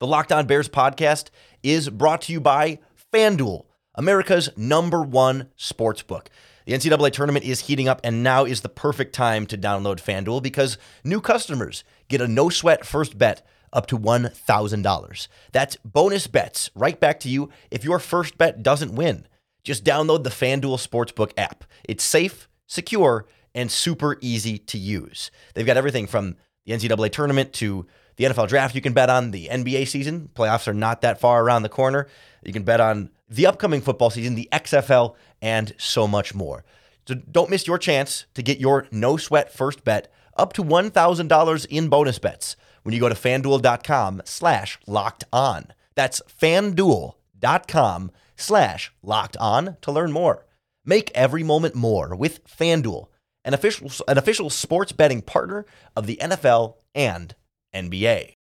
The 0.00 0.06
Locked 0.06 0.30
On 0.30 0.46
Bears 0.46 0.68
podcast 0.68 1.30
is 1.60 1.90
brought 1.90 2.22
to 2.22 2.32
you 2.32 2.40
by 2.40 2.78
FanDuel. 3.12 3.64
America's 3.96 4.48
number 4.56 5.02
one 5.02 5.48
sports 5.56 6.02
book. 6.02 6.30
The 6.66 6.72
NCAA 6.74 7.10
tournament 7.10 7.44
is 7.44 7.62
heating 7.62 7.88
up, 7.88 8.00
and 8.04 8.22
now 8.22 8.44
is 8.44 8.60
the 8.60 8.68
perfect 8.68 9.12
time 9.12 9.44
to 9.46 9.58
download 9.58 9.96
FanDuel 9.96 10.40
because 10.40 10.78
new 11.02 11.20
customers 11.20 11.82
get 12.06 12.20
a 12.20 12.28
no 12.28 12.48
sweat 12.48 12.86
first 12.86 13.18
bet 13.18 13.44
up 13.72 13.86
to 13.86 13.98
$1,000. 13.98 15.28
That's 15.50 15.76
bonus 15.84 16.28
bets 16.28 16.70
right 16.76 17.00
back 17.00 17.18
to 17.20 17.28
you 17.28 17.50
if 17.72 17.82
your 17.82 17.98
first 17.98 18.38
bet 18.38 18.62
doesn't 18.62 18.94
win. 18.94 19.26
Just 19.64 19.82
download 19.82 20.22
the 20.22 20.30
FanDuel 20.30 20.78
Sportsbook 20.78 21.32
app. 21.36 21.64
It's 21.82 22.04
safe, 22.04 22.48
secure, 22.68 23.26
and 23.52 23.68
super 23.68 24.16
easy 24.20 24.58
to 24.58 24.78
use. 24.78 25.32
They've 25.54 25.66
got 25.66 25.76
everything 25.76 26.06
from 26.06 26.36
the 26.66 26.74
NCAA 26.74 27.10
tournament 27.10 27.52
to 27.54 27.86
the 28.18 28.24
NFL 28.24 28.48
draft 28.48 28.74
you 28.74 28.80
can 28.80 28.92
bet 28.92 29.08
on, 29.08 29.30
the 29.30 29.48
NBA 29.48 29.86
season. 29.88 30.28
Playoffs 30.34 30.66
are 30.66 30.74
not 30.74 31.00
that 31.02 31.20
far 31.20 31.42
around 31.42 31.62
the 31.62 31.68
corner. 31.68 32.08
You 32.44 32.52
can 32.52 32.64
bet 32.64 32.80
on 32.80 33.10
the 33.28 33.46
upcoming 33.46 33.80
football 33.80 34.10
season, 34.10 34.34
the 34.34 34.48
XFL, 34.52 35.14
and 35.40 35.72
so 35.78 36.08
much 36.08 36.34
more. 36.34 36.64
So 37.06 37.14
don't 37.14 37.48
miss 37.48 37.66
your 37.66 37.78
chance 37.78 38.26
to 38.34 38.42
get 38.42 38.58
your 38.58 38.86
no 38.90 39.16
sweat 39.16 39.52
first 39.52 39.84
bet 39.84 40.12
up 40.36 40.52
to 40.54 40.64
$1,000 40.64 41.66
in 41.70 41.88
bonus 41.88 42.18
bets 42.18 42.56
when 42.82 42.92
you 42.92 43.00
go 43.00 43.08
to 43.08 43.14
fanduel.com 43.14 44.22
slash 44.24 44.78
locked 44.86 45.24
on. 45.32 45.68
That's 45.94 46.20
fanduel.com 46.40 48.10
slash 48.36 48.92
locked 49.02 49.36
on 49.36 49.76
to 49.82 49.92
learn 49.92 50.10
more. 50.10 50.44
Make 50.84 51.10
every 51.14 51.44
moment 51.44 51.74
more 51.74 52.16
with 52.16 52.44
FanDuel, 52.46 53.06
an 53.44 53.54
official, 53.54 53.90
an 54.08 54.18
official 54.18 54.50
sports 54.50 54.90
betting 54.90 55.22
partner 55.22 55.66
of 55.94 56.06
the 56.06 56.18
NFL 56.20 56.74
and 56.94 57.34
NBA. 57.74 58.34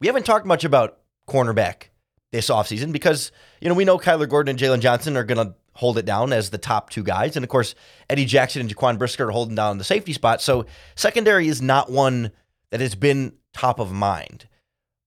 We 0.00 0.06
haven't 0.06 0.24
talked 0.24 0.46
much 0.46 0.64
about 0.64 0.98
cornerback 1.28 1.90
this 2.32 2.48
offseason 2.48 2.92
because, 2.92 3.32
you 3.60 3.68
know, 3.68 3.74
we 3.74 3.84
know 3.84 3.98
Kyler 3.98 4.28
Gordon 4.28 4.50
and 4.50 4.58
Jaylon 4.58 4.80
Johnson 4.80 5.16
are 5.16 5.24
going 5.24 5.46
to 5.46 5.54
hold 5.74 5.98
it 5.98 6.04
down 6.04 6.32
as 6.32 6.50
the 6.50 6.58
top 6.58 6.90
two 6.90 7.02
guys. 7.02 7.36
And 7.36 7.44
of 7.44 7.48
course, 7.48 7.74
Eddie 8.08 8.24
Jackson 8.24 8.60
and 8.60 8.74
Jaquan 8.74 8.98
Brisker 8.98 9.28
are 9.28 9.32
holding 9.32 9.54
down 9.54 9.78
the 9.78 9.84
safety 9.84 10.12
spot. 10.12 10.40
So 10.40 10.66
secondary 10.94 11.48
is 11.48 11.60
not 11.60 11.90
one 11.90 12.32
that 12.70 12.80
has 12.80 12.94
been 12.94 13.34
top 13.52 13.78
of 13.78 13.92
mind. 13.92 14.48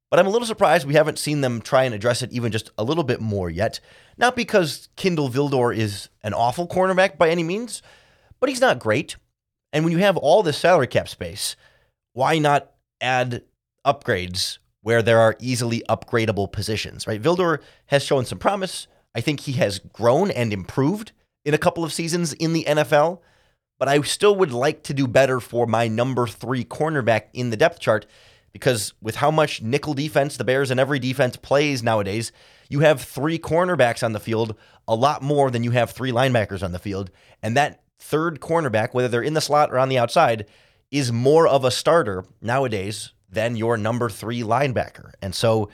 But 0.10 0.20
I'm 0.20 0.27
a 0.27 0.30
little 0.30 0.48
surprised 0.48 0.86
we 0.86 0.94
haven't 0.94 1.18
seen 1.18 1.42
them 1.42 1.60
try 1.60 1.86
and 1.86 1.96
address 1.96 2.22
it 2.22 2.32
even 2.32 2.51
just 2.51 2.70
a 2.77 2.84
little 2.84 3.03
bit 3.03 3.20
more 3.20 3.50
yet. 3.50 3.80
Not 4.15 4.36
because 4.36 4.89
Kindle 4.96 5.30
Vildor 5.30 5.75
is 5.75 6.10
an 6.22 6.36
awful 6.36 6.68
cornerback 6.68 7.18
by 7.18 7.30
any 7.30 7.42
means, 7.42 7.82
but 8.44 8.50
he's 8.50 8.60
not 8.60 8.78
great. 8.78 9.16
And 9.72 9.86
when 9.86 9.94
you 9.94 10.00
have 10.00 10.18
all 10.18 10.44
this 10.44 10.58
salary 10.58 10.88
cap 10.88 11.08
space, 11.08 11.56
why 12.12 12.40
not 12.40 12.74
add 13.00 13.42
upgrades 13.88 14.58
where 14.82 15.02
there 15.02 15.22
are 15.22 15.38
easily 15.40 15.82
upgradable 15.88 16.52
positions, 16.52 17.08
right? 17.08 17.22
Vildor 17.22 17.60
has 17.86 18.04
shown 18.04 18.26
some 18.26 18.40
promise. 18.40 18.88
I 19.16 19.22
think 19.22 19.40
he 19.40 19.54
has 19.54 19.80
grown 19.80 20.30
and 20.30 20.52
improved 20.52 21.14
in 21.46 21.54
a 21.54 21.58
couple 21.58 21.86
of 21.86 21.94
seasons 21.94 22.34
in 22.34 22.52
the 22.52 22.66
NFL, 22.66 23.22
but 23.80 23.88
I 23.88 24.02
still 24.02 24.36
would 24.36 24.52
like 24.52 24.84
to 24.84 24.94
do 24.94 25.08
better 25.08 25.40
for 25.40 25.66
my 25.66 25.88
number 25.88 26.28
three 26.28 26.66
cornerback 26.66 27.28
in 27.32 27.50
the 27.50 27.56
depth 27.56 27.80
chart 27.80 28.06
because 28.52 28.94
with 29.02 29.16
how 29.16 29.32
much 29.32 29.62
nickel 29.62 29.94
defense 29.94 30.36
the 30.36 30.44
Bears 30.44 30.70
and 30.70 30.82
every 30.82 31.00
defense 31.00 31.38
plays 31.38 31.82
nowadays, 31.82 32.34
you 32.68 32.82
have 32.82 33.02
three 33.02 33.40
cornerbacks 33.40 34.04
on 34.04 34.12
the 34.12 34.20
field, 34.20 34.58
a 34.86 34.96
lot 34.96 35.22
more 35.22 35.50
than 35.50 35.64
you 35.64 35.72
have 35.72 35.92
three 35.92 36.12
linebackers 36.12 36.62
on 36.62 36.74
the 36.74 36.80
field. 36.80 37.10
And 37.42 37.56
that 37.56 37.83
third 38.04 38.40
cornerback, 38.40 38.94
whether 38.94 39.08
they're 39.08 39.22
in 39.22 39.34
the 39.34 39.42
slot 39.42 39.72
or 39.72 39.80
on 39.80 39.90
the 39.90 39.98
outside, 39.98 40.46
is 40.92 41.12
more 41.12 41.48
of 41.48 41.64
a 41.64 41.72
starter 41.72 42.26
nowadays 42.42 43.14
than 43.30 43.56
your 43.56 43.78
number 43.78 44.10
three 44.10 44.42
linebacker. 44.42 45.14
And 45.22 45.34
so 45.34 45.70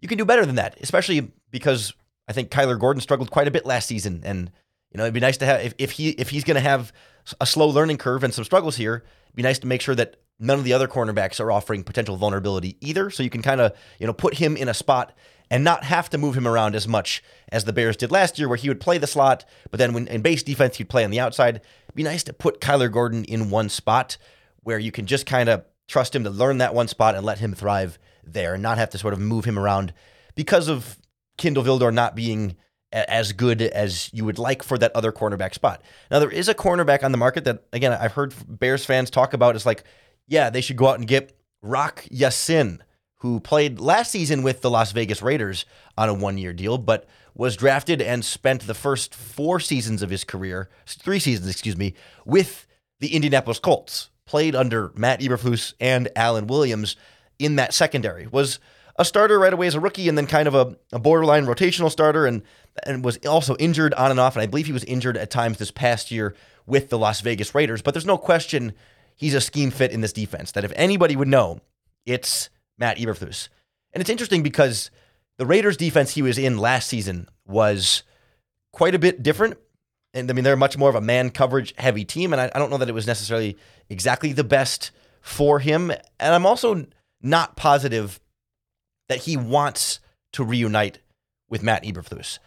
you 0.00 0.06
can 0.06 0.18
do 0.18 0.24
better 0.24 0.46
than 0.46 0.56
that, 0.56 0.78
especially 0.80 1.32
because 1.50 1.92
I 2.28 2.32
think 2.32 2.50
Kyler 2.50 2.78
Gordon 2.78 3.00
struggled 3.00 3.30
quite 3.30 3.48
a 3.48 3.50
bit 3.50 3.66
last 3.66 3.86
season. 3.86 4.22
And, 4.24 4.50
you 4.92 4.98
know, 4.98 5.04
it'd 5.04 5.14
be 5.14 5.20
nice 5.20 5.38
to 5.38 5.46
have, 5.46 5.60
if, 5.62 5.74
if 5.78 5.90
he 5.92 6.10
if 6.10 6.30
he's 6.30 6.44
going 6.44 6.54
to 6.54 6.60
have 6.60 6.92
a 7.40 7.46
slow 7.46 7.68
learning 7.68 7.98
curve 7.98 8.22
and 8.22 8.32
some 8.32 8.44
struggles 8.44 8.76
here, 8.76 9.02
it'd 9.26 9.36
be 9.36 9.42
nice 9.42 9.58
to 9.60 9.66
make 9.66 9.80
sure 9.80 9.94
that 9.94 10.16
none 10.38 10.58
of 10.58 10.64
the 10.64 10.72
other 10.72 10.86
cornerbacks 10.86 11.40
are 11.40 11.50
offering 11.50 11.82
potential 11.82 12.16
vulnerability 12.16 12.76
either. 12.80 13.10
So 13.10 13.22
you 13.22 13.30
can 13.30 13.42
kind 13.42 13.60
of, 13.60 13.72
you 13.98 14.06
know, 14.06 14.12
put 14.12 14.34
him 14.34 14.56
in 14.56 14.68
a 14.68 14.74
spot 14.74 15.12
and 15.50 15.64
not 15.64 15.84
have 15.84 16.08
to 16.10 16.18
move 16.18 16.36
him 16.36 16.46
around 16.46 16.74
as 16.74 16.86
much 16.86 17.22
as 17.50 17.64
the 17.64 17.72
Bears 17.72 17.96
did 17.96 18.12
last 18.12 18.38
year, 18.38 18.48
where 18.48 18.56
he 18.56 18.68
would 18.68 18.80
play 18.80 18.98
the 18.98 19.06
slot, 19.06 19.44
but 19.70 19.78
then 19.78 19.92
when 19.92 20.06
in 20.06 20.22
base 20.22 20.42
defense 20.42 20.76
he'd 20.76 20.88
play 20.88 21.04
on 21.04 21.10
the 21.10 21.20
outside. 21.20 21.56
It'd 21.56 21.94
be 21.94 22.02
nice 22.02 22.22
to 22.24 22.32
put 22.32 22.60
Kyler 22.60 22.90
Gordon 22.90 23.24
in 23.24 23.50
one 23.50 23.68
spot 23.68 24.16
where 24.62 24.78
you 24.78 24.92
can 24.92 25.06
just 25.06 25.26
kind 25.26 25.48
of 25.48 25.64
trust 25.88 26.14
him 26.14 26.22
to 26.24 26.30
learn 26.30 26.58
that 26.58 26.74
one 26.74 26.86
spot 26.86 27.16
and 27.16 27.26
let 27.26 27.40
him 27.40 27.54
thrive 27.54 27.98
there 28.22 28.54
and 28.54 28.62
not 28.62 28.78
have 28.78 28.90
to 28.90 28.98
sort 28.98 29.12
of 29.12 29.18
move 29.18 29.44
him 29.44 29.58
around 29.58 29.92
because 30.36 30.68
of 30.68 30.98
Kindle 31.36 31.64
Vildor 31.64 31.92
not 31.92 32.14
being 32.14 32.56
as 32.92 33.32
good 33.32 33.62
as 33.62 34.12
you 34.12 34.24
would 34.24 34.38
like 34.38 34.62
for 34.62 34.76
that 34.78 34.94
other 34.94 35.12
cornerback 35.12 35.54
spot. 35.54 35.82
Now 36.10 36.18
there 36.18 36.30
is 36.30 36.48
a 36.48 36.54
cornerback 36.54 37.02
on 37.02 37.12
the 37.12 37.18
market 37.18 37.44
that 37.44 37.64
again 37.72 37.92
I've 37.92 38.12
heard 38.12 38.34
Bears 38.48 38.84
fans 38.84 39.10
talk 39.10 39.32
about 39.32 39.56
is 39.56 39.66
like 39.66 39.84
yeah, 40.26 40.48
they 40.50 40.60
should 40.60 40.76
go 40.76 40.88
out 40.88 40.98
and 40.98 41.08
get 41.08 41.36
Rock 41.60 42.06
Ya-Sin, 42.08 42.82
who 43.20 43.40
played 43.40 43.80
last 43.80 44.10
season 44.10 44.42
with 44.42 44.60
the 44.60 44.70
Las 44.70 44.92
Vegas 44.92 45.22
Raiders 45.22 45.64
on 45.96 46.08
a 46.08 46.14
one 46.14 46.38
year 46.38 46.52
deal, 46.52 46.78
but 46.78 47.06
was 47.34 47.56
drafted 47.56 48.02
and 48.02 48.24
spent 48.24 48.66
the 48.66 48.74
first 48.74 49.14
four 49.14 49.60
seasons 49.60 50.02
of 50.02 50.10
his 50.10 50.24
career, 50.24 50.68
three 50.86 51.18
seasons, 51.18 51.48
excuse 51.48 51.76
me, 51.76 51.94
with 52.24 52.66
the 52.98 53.14
Indianapolis 53.14 53.58
Colts. 53.58 54.10
Played 54.26 54.54
under 54.54 54.92
Matt 54.94 55.20
Eberflus 55.20 55.74
and 55.80 56.08
Alan 56.14 56.46
Williams 56.46 56.94
in 57.38 57.56
that 57.56 57.74
secondary. 57.74 58.28
Was 58.28 58.60
a 58.96 59.04
starter 59.04 59.40
right 59.40 59.52
away 59.52 59.66
as 59.66 59.74
a 59.74 59.80
rookie 59.80 60.08
and 60.08 60.16
then 60.16 60.26
kind 60.26 60.46
of 60.46 60.54
a, 60.54 60.76
a 60.92 61.00
borderline 61.00 61.46
rotational 61.46 61.90
starter 61.90 62.26
and 62.26 62.42
and 62.86 63.04
was 63.04 63.16
also 63.26 63.56
injured 63.56 63.92
on 63.94 64.12
and 64.12 64.20
off. 64.20 64.36
And 64.36 64.42
I 64.42 64.46
believe 64.46 64.66
he 64.66 64.72
was 64.72 64.84
injured 64.84 65.16
at 65.16 65.30
times 65.30 65.58
this 65.58 65.72
past 65.72 66.12
year 66.12 66.36
with 66.66 66.90
the 66.90 66.98
Las 66.98 67.20
Vegas 67.22 67.54
Raiders. 67.54 67.82
But 67.82 67.92
there's 67.92 68.06
no 68.06 68.18
question 68.18 68.72
he's 69.16 69.34
a 69.34 69.40
scheme 69.40 69.72
fit 69.72 69.90
in 69.90 70.00
this 70.00 70.12
defense. 70.12 70.52
That 70.52 70.64
if 70.64 70.72
anybody 70.76 71.16
would 71.16 71.26
know, 71.26 71.60
it's 72.06 72.50
Matt 72.80 72.96
Eberflus. 72.98 73.48
And 73.92 74.00
it's 74.00 74.10
interesting 74.10 74.42
because 74.42 74.90
the 75.38 75.46
Raiders 75.46 75.76
defense 75.76 76.14
he 76.14 76.22
was 76.22 76.38
in 76.38 76.58
last 76.58 76.88
season 76.88 77.28
was 77.46 78.02
quite 78.72 78.94
a 78.94 78.98
bit 78.98 79.22
different. 79.22 79.58
And 80.12 80.28
I 80.28 80.34
mean, 80.34 80.42
they're 80.42 80.56
much 80.56 80.76
more 80.76 80.88
of 80.88 80.96
a 80.96 81.00
man 81.00 81.30
coverage 81.30 81.74
heavy 81.78 82.04
team. 82.04 82.32
And 82.32 82.40
I, 82.40 82.50
I 82.54 82.58
don't 82.58 82.70
know 82.70 82.78
that 82.78 82.88
it 82.88 82.94
was 82.94 83.06
necessarily 83.06 83.56
exactly 83.88 84.32
the 84.32 84.44
best 84.44 84.90
for 85.20 85.60
him. 85.60 85.90
And 85.90 86.34
I'm 86.34 86.46
also 86.46 86.86
not 87.22 87.56
positive 87.56 88.18
that 89.08 89.18
he 89.18 89.36
wants 89.36 90.00
to 90.32 90.44
reunite 90.44 90.98
with 91.48 91.62
Matt 91.62 91.84
Eberflus. 91.84 92.38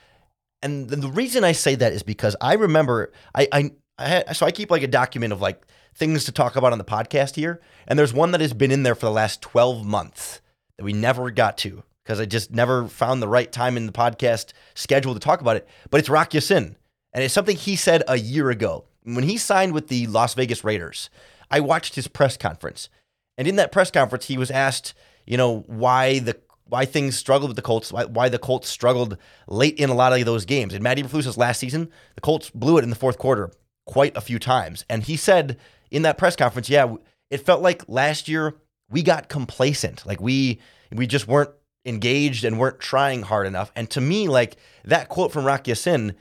And 0.62 0.90
the 0.90 1.10
reason 1.10 1.44
I 1.44 1.52
say 1.52 1.76
that 1.76 1.92
is 1.92 2.04
because 2.04 2.36
I 2.40 2.54
remember 2.54 3.12
I 3.36 3.48
I, 3.52 3.72
I 3.98 4.08
had, 4.08 4.36
so 4.36 4.46
I 4.46 4.52
keep 4.52 4.72
like 4.72 4.84
a 4.84 4.88
document 4.88 5.34
of 5.34 5.42
like 5.42 5.66
things 5.96 6.26
to 6.26 6.32
talk 6.32 6.56
about 6.56 6.72
on 6.72 6.78
the 6.78 6.84
podcast 6.84 7.36
here. 7.36 7.62
And 7.88 7.98
there's 7.98 8.14
one 8.14 8.32
that 8.32 8.42
has 8.42 8.54
been 8.54 8.72
in 8.72 8.84
there 8.84 8.96
for 8.96 9.06
the 9.06 9.12
last 9.12 9.42
12 9.42 9.86
months 9.86 10.42
that 10.78 10.84
we 10.84 10.94
never 10.94 11.30
got 11.30 11.58
to 11.60 11.84
because 12.04 12.20
I 12.20 12.26
just 12.26 12.52
never 12.52 12.88
found 12.88 13.22
the 13.22 13.28
right 13.28 13.52
time 13.52 13.78
in 13.78 13.86
the 13.86 13.92
podcast 13.92 14.54
schedule 14.74 15.14
to 15.14 15.20
talk 15.20 15.42
about 15.42 15.56
it. 15.56 15.68
But 15.90 16.00
it's 16.00 16.10
Rock 16.10 16.34
Ya-Sin. 16.34 16.76
And 17.14 17.24
it's 17.24 17.34
something 17.34 17.56
he 17.56 17.76
said 17.76 18.04
a 18.08 18.18
year 18.18 18.50
ago. 18.50 18.86
When 19.04 19.24
he 19.24 19.38
signed 19.38 19.74
with 19.74 19.88
the 19.88 20.08
Las 20.08 20.34
Vegas 20.34 20.64
Raiders, 20.64 21.10
I 21.52 21.60
watched 21.60 21.96
his 21.96 22.08
press 22.08 22.38
conference. 22.38 22.90
And 23.38 23.48
in 23.48 23.58
that 23.58 23.72
press 23.72 23.92
conference, 23.92 24.26
he 24.26 24.38
was 24.38 24.50
asked, 24.50 24.94
you 25.26 25.38
know, 25.38 25.64
why 25.68 26.20
the 26.20 26.38
why 26.66 26.86
things 26.86 27.18
struggled 27.18 27.50
with 27.50 27.56
the 27.56 27.62
Colts, 27.62 27.92
why, 27.92 28.06
why 28.06 28.30
the 28.30 28.40
Colts 28.40 28.70
struggled 28.70 29.18
late 29.48 29.78
in 29.78 29.90
a 29.90 29.94
lot 29.94 30.18
of 30.18 30.26
those 30.26 30.46
games. 30.46 30.74
In 30.74 30.82
Matt 30.82 30.98
Eberflus's 30.98 31.38
last 31.38 31.60
season, 31.60 31.92
the 32.16 32.22
Colts 32.22 32.50
blew 32.50 32.78
it 32.78 32.84
in 32.84 32.90
the 32.90 32.96
fourth 32.96 33.20
quarter 33.20 33.52
quite 33.86 34.16
a 34.16 34.22
few 34.22 34.40
times. 34.40 34.86
And 34.90 35.04
he 35.04 35.18
said 35.18 35.58
in 35.92 36.04
that 36.04 36.18
press 36.18 36.36
conference, 36.36 36.70
yeah, 36.70 36.96
it 37.30 37.46
felt 37.46 37.62
like 37.62 37.84
last 37.88 38.28
year 38.28 38.56
we 38.90 39.04
got 39.04 39.30
complacent. 39.30 40.06
Like 40.06 40.22
we 40.22 40.60
we 40.92 41.08
just 41.08 41.28
weren't 41.28 41.52
engaged 41.86 42.44
and 42.44 42.60
weren't 42.60 42.80
trying 42.80 43.24
hard 43.24 43.48
enough. 43.48 43.72
And 43.76 43.90
to 43.92 44.02
me, 44.02 44.28
like 44.28 44.58
that 44.86 45.10
quote 45.10 45.32
from 45.32 45.46
Rock 45.46 45.68
Ya-Sin 45.68 46.16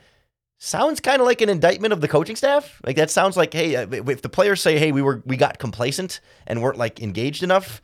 sounds 0.57 0.99
kind 0.99 1.19
of 1.19 1.25
like 1.25 1.41
an 1.41 1.49
indictment 1.49 1.93
of 1.93 2.01
the 2.01 2.07
coaching 2.07 2.35
staff. 2.35 2.81
Like 2.85 2.95
that 2.95 3.11
sounds 3.11 3.37
like, 3.37 3.53
hey, 3.53 3.75
uh, 3.75 3.87
if 3.91 4.21
the 4.21 4.29
players 4.29 4.61
say, 4.61 4.79
hey, 4.79 4.91
we 4.91 5.01
were 5.01 5.21
we 5.25 5.37
got 5.37 5.59
complacent 5.59 6.19
and 6.47 6.61
weren't 6.61 6.77
like 6.77 7.01
engaged 7.01 7.43
enough, 7.43 7.81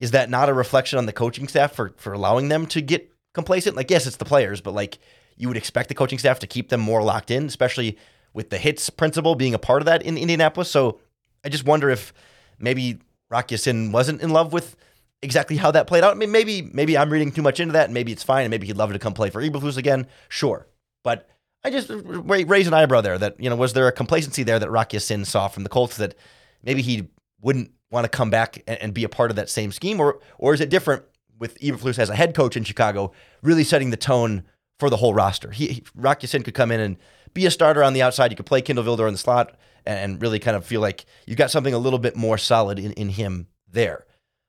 is 0.00 0.10
that 0.12 0.30
not 0.30 0.48
a 0.48 0.54
reflection 0.54 0.98
on 0.98 1.06
the 1.06 1.12
coaching 1.12 1.48
staff 1.48 1.72
for 1.72 1.92
for 1.96 2.12
allowing 2.12 2.48
them 2.48 2.66
to 2.66 2.80
get 2.80 3.10
complacent? 3.34 3.76
Like, 3.76 3.90
yes, 3.90 4.06
it's 4.06 4.16
the 4.16 4.24
players, 4.24 4.60
but 4.60 4.74
like 4.74 4.98
you 5.36 5.48
would 5.48 5.56
expect 5.56 5.88
the 5.88 5.94
coaching 5.94 6.18
staff 6.18 6.38
to 6.40 6.46
keep 6.46 6.68
them 6.68 6.80
more 6.80 7.02
locked 7.02 7.30
in, 7.30 7.46
especially 7.46 7.98
with 8.34 8.50
the 8.50 8.58
hits 8.58 8.90
principle 8.90 9.34
being 9.34 9.54
a 9.54 9.58
part 9.58 9.80
of 9.80 9.86
that 9.86 10.02
in 10.02 10.18
Indianapolis. 10.18 10.70
So 10.70 11.00
I 11.42 11.48
just 11.48 11.64
wonder 11.64 11.88
if 11.88 12.12
maybe 12.58 12.98
Rock 13.30 13.50
Ya-Sin 13.50 13.92
wasn't 13.92 14.20
in 14.20 14.30
love 14.30 14.52
with 14.52 14.76
exactly 15.22 15.56
how 15.56 15.70
that 15.70 15.86
played 15.86 16.04
out. 16.04 16.12
I 16.12 16.14
mean, 16.14 16.30
maybe 16.30 16.62
maybe 16.62 16.98
I'm 16.98 17.10
reading 17.10 17.32
too 17.32 17.42
much 17.42 17.60
into 17.60 17.72
that, 17.72 17.86
and 17.86 17.94
maybe 17.94 18.12
it's 18.12 18.22
fine, 18.22 18.44
and 18.44 18.50
maybe 18.50 18.66
he'd 18.66 18.76
love 18.76 18.92
to 18.92 18.98
come 18.98 19.14
play 19.14 19.30
for 19.30 19.40
Eberflus 19.40 19.76
again. 19.76 20.06
Sure, 20.28 20.66
but 21.02 21.28
I 21.64 21.70
just 21.70 21.90
raise 21.90 22.66
an 22.66 22.74
eyebrow 22.74 23.00
there. 23.00 23.16
That 23.16 23.40
you 23.40 23.48
know, 23.48 23.56
was 23.56 23.72
there 23.72 23.88
a 23.88 23.92
complacency 23.92 24.42
there 24.42 24.58
that 24.58 24.70
Rock 24.70 24.92
Ya-Sin 24.92 25.24
saw 25.24 25.48
from 25.48 25.62
the 25.62 25.68
Colts 25.70 25.96
that 25.96 26.14
maybe 26.62 26.82
he 26.82 27.08
wouldn't 27.40 27.72
want 27.90 28.04
to 28.04 28.08
come 28.08 28.30
back 28.30 28.62
and, 28.66 28.78
and 28.80 28.94
be 28.94 29.04
a 29.04 29.08
part 29.08 29.30
of 29.30 29.36
that 29.36 29.48
same 29.48 29.72
scheme, 29.72 30.00
or 30.00 30.20
or 30.38 30.54
is 30.54 30.60
it 30.60 30.68
different 30.68 31.04
with 31.38 31.58
Eberflus 31.60 31.98
as 31.98 32.10
a 32.10 32.14
head 32.14 32.34
coach 32.34 32.56
in 32.56 32.64
Chicago, 32.64 33.12
really 33.42 33.64
setting 33.64 33.90
the 33.90 33.96
tone 33.96 34.44
for 34.78 34.90
the 34.90 34.96
whole 34.96 35.14
roster? 35.14 35.50
He, 35.50 35.66
he 35.66 35.80
could 35.80 36.54
come 36.54 36.70
in 36.70 36.80
and 36.80 36.96
be 37.34 37.46
a 37.46 37.50
starter 37.50 37.82
on 37.82 37.92
the 37.92 38.02
outside. 38.02 38.30
You 38.30 38.36
could 38.36 38.46
play 38.46 38.62
Kindle 38.62 38.84
Vildor 38.84 39.06
in 39.08 39.14
the 39.14 39.18
slot 39.18 39.56
and 39.84 40.22
really 40.22 40.38
kind 40.38 40.56
of 40.56 40.64
feel 40.64 40.80
like 40.80 41.04
you've 41.26 41.36
got 41.36 41.50
something 41.50 41.74
a 41.74 41.78
little 41.78 41.98
bit 41.98 42.16
more 42.16 42.38
solid 42.38 42.78
in, 42.78 42.92
in 42.92 43.10
him 43.10 43.48
there. 43.70 44.06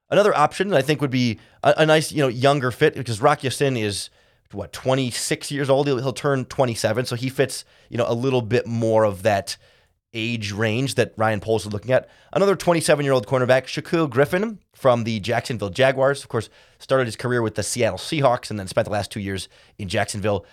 Another 0.09 0.35
option 0.35 0.73
I 0.73 0.81
think 0.81 1.01
would 1.01 1.11
be 1.11 1.39
a, 1.63 1.73
a 1.79 1.85
nice, 1.85 2.11
you 2.11 2.21
know, 2.21 2.27
younger 2.27 2.71
fit 2.71 2.95
because 2.95 3.21
Rock 3.21 3.43
Ya-Sin 3.43 3.75
is 3.75 4.09
what 4.51 4.71
26 4.71 5.51
years 5.51 5.69
old. 5.69 5.87
He'll, 5.87 5.97
he'll, 5.97 6.13
turn 6.13 6.45
27, 6.45 7.05
so 7.05 7.15
he 7.15 7.29
fits, 7.29 7.65
you 7.89 7.97
know, 7.97 8.05
a 8.07 8.13
little 8.13 8.41
bit 8.41 8.67
more 8.67 9.03
of 9.03 9.23
that 9.23 9.57
age 10.13 10.53
range 10.53 10.95
that 10.95 11.13
Ryan 11.17 11.41
Poles 11.41 11.65
is 11.65 11.73
looking 11.73 11.91
at. 11.91 12.07
Another 12.31 12.55
27 12.55 13.03
year 13.03 13.13
old 13.13 13.27
cornerback, 13.27 13.65
Shaquill 13.65 14.09
Griffin 14.09 14.59
from 14.73 15.03
the 15.03 15.19
Jacksonville 15.19 15.69
Jaguars. 15.69 16.23
Of 16.23 16.29
course, 16.29 16.49
started 16.79 17.05
his 17.05 17.15
career 17.15 17.41
with 17.41 17.55
the 17.55 17.63
Seattle 17.63 17.99
Seahawks 17.99 18.49
and 18.49 18.57
then 18.57 18.67
spent 18.67 18.85
the 18.85 18.91
last 18.91 19.11
two 19.11 19.19
years 19.19 19.49
in 19.77 19.89
Jacksonville. 19.89 20.45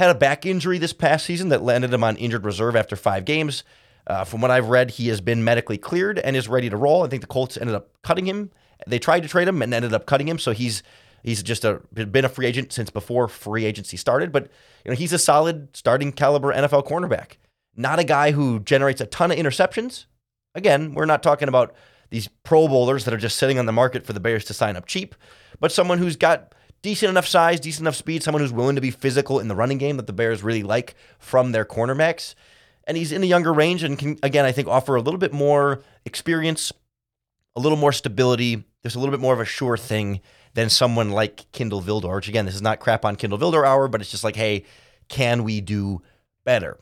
Had 0.00 0.08
a 0.08 0.14
back 0.14 0.46
injury 0.46 0.78
this 0.78 0.94
past 0.94 1.26
season 1.26 1.50
that 1.50 1.62
landed 1.62 1.92
him 1.92 2.02
on 2.02 2.16
injured 2.16 2.46
reserve 2.46 2.74
after 2.74 2.96
five 2.96 3.26
games. 3.26 3.64
Uh, 4.06 4.24
from 4.24 4.40
what 4.40 4.50
I've 4.50 4.70
read, 4.70 4.92
he 4.92 5.08
has 5.08 5.20
been 5.20 5.44
medically 5.44 5.76
cleared 5.76 6.18
and 6.18 6.34
is 6.34 6.48
ready 6.48 6.70
to 6.70 6.76
roll. 6.78 7.04
I 7.04 7.08
think 7.08 7.20
the 7.20 7.26
Colts 7.28 7.58
ended 7.58 7.76
up 7.76 7.90
cutting 8.00 8.24
him. 8.24 8.50
They 8.86 8.98
tried 8.98 9.24
to 9.24 9.28
trade 9.28 9.46
him 9.46 9.60
and 9.60 9.74
ended 9.74 9.92
up 9.92 10.06
cutting 10.06 10.26
him. 10.26 10.38
So 10.38 10.52
he's 10.52 10.82
he's 11.22 11.42
just 11.42 11.66
a 11.66 11.82
been 11.92 12.24
a 12.24 12.30
free 12.30 12.46
agent 12.46 12.72
since 12.72 12.88
before 12.88 13.28
free 13.28 13.66
agency 13.66 13.98
started. 13.98 14.32
But 14.32 14.44
you 14.86 14.90
know 14.90 14.96
he's 14.96 15.12
a 15.12 15.18
solid 15.18 15.76
starting 15.76 16.12
caliber 16.12 16.50
NFL 16.50 16.88
cornerback. 16.88 17.32
Not 17.76 17.98
a 17.98 18.04
guy 18.04 18.30
who 18.30 18.60
generates 18.60 19.02
a 19.02 19.06
ton 19.06 19.30
of 19.30 19.36
interceptions. 19.36 20.06
Again, 20.54 20.94
we're 20.94 21.04
not 21.04 21.22
talking 21.22 21.48
about 21.48 21.74
these 22.08 22.26
Pro 22.42 22.68
Bowlers 22.68 23.04
that 23.04 23.12
are 23.12 23.18
just 23.18 23.36
sitting 23.36 23.58
on 23.58 23.66
the 23.66 23.70
market 23.70 24.06
for 24.06 24.14
the 24.14 24.20
Bears 24.20 24.46
to 24.46 24.54
sign 24.54 24.76
up 24.76 24.86
cheap, 24.86 25.14
but 25.60 25.70
someone 25.70 25.98
who's 25.98 26.16
got 26.16 26.54
decent 26.82 27.10
enough 27.10 27.26
size, 27.26 27.60
decent 27.60 27.82
enough 27.82 27.96
speed, 27.96 28.22
someone 28.22 28.42
who's 28.42 28.52
willing 28.52 28.76
to 28.76 28.80
be 28.80 28.90
physical 28.90 29.38
in 29.38 29.48
the 29.48 29.56
running 29.56 29.78
game 29.78 29.96
that 29.96 30.06
the 30.06 30.12
Bears 30.12 30.42
really 30.42 30.62
like 30.62 30.94
from 31.18 31.52
their 31.52 31.64
cornerbacks 31.64 32.34
and 32.90 32.96
he's 32.96 33.12
in 33.12 33.22
a 33.22 33.26
younger 33.26 33.52
range 33.52 33.84
and 33.84 33.98
can 33.98 34.18
again 34.22 34.44
I 34.44 34.50
think 34.50 34.66
offer 34.66 34.96
a 34.96 35.00
little 35.00 35.18
bit 35.18 35.32
more 35.32 35.80
experience, 36.04 36.72
a 37.54 37.60
little 37.60 37.78
more 37.78 37.92
stability. 37.92 38.64
There's 38.82 38.96
a 38.96 38.98
little 38.98 39.12
bit 39.12 39.20
more 39.20 39.32
of 39.32 39.40
a 39.40 39.44
sure 39.44 39.76
thing 39.76 40.20
than 40.54 40.68
someone 40.68 41.10
like 41.10 41.50
Kindle 41.52 41.82
Vildor. 41.82 42.16
Which 42.16 42.28
again, 42.28 42.46
this 42.46 42.54
is 42.56 42.62
not 42.62 42.80
crap 42.80 43.04
on 43.04 43.14
Kindle 43.14 43.38
Vildor 43.38 43.64
hour, 43.64 43.86
but 43.86 44.00
it's 44.00 44.10
just 44.10 44.24
like, 44.24 44.34
hey, 44.34 44.64
can 45.08 45.44
we 45.44 45.60
do 45.60 46.02
better? 46.44 46.80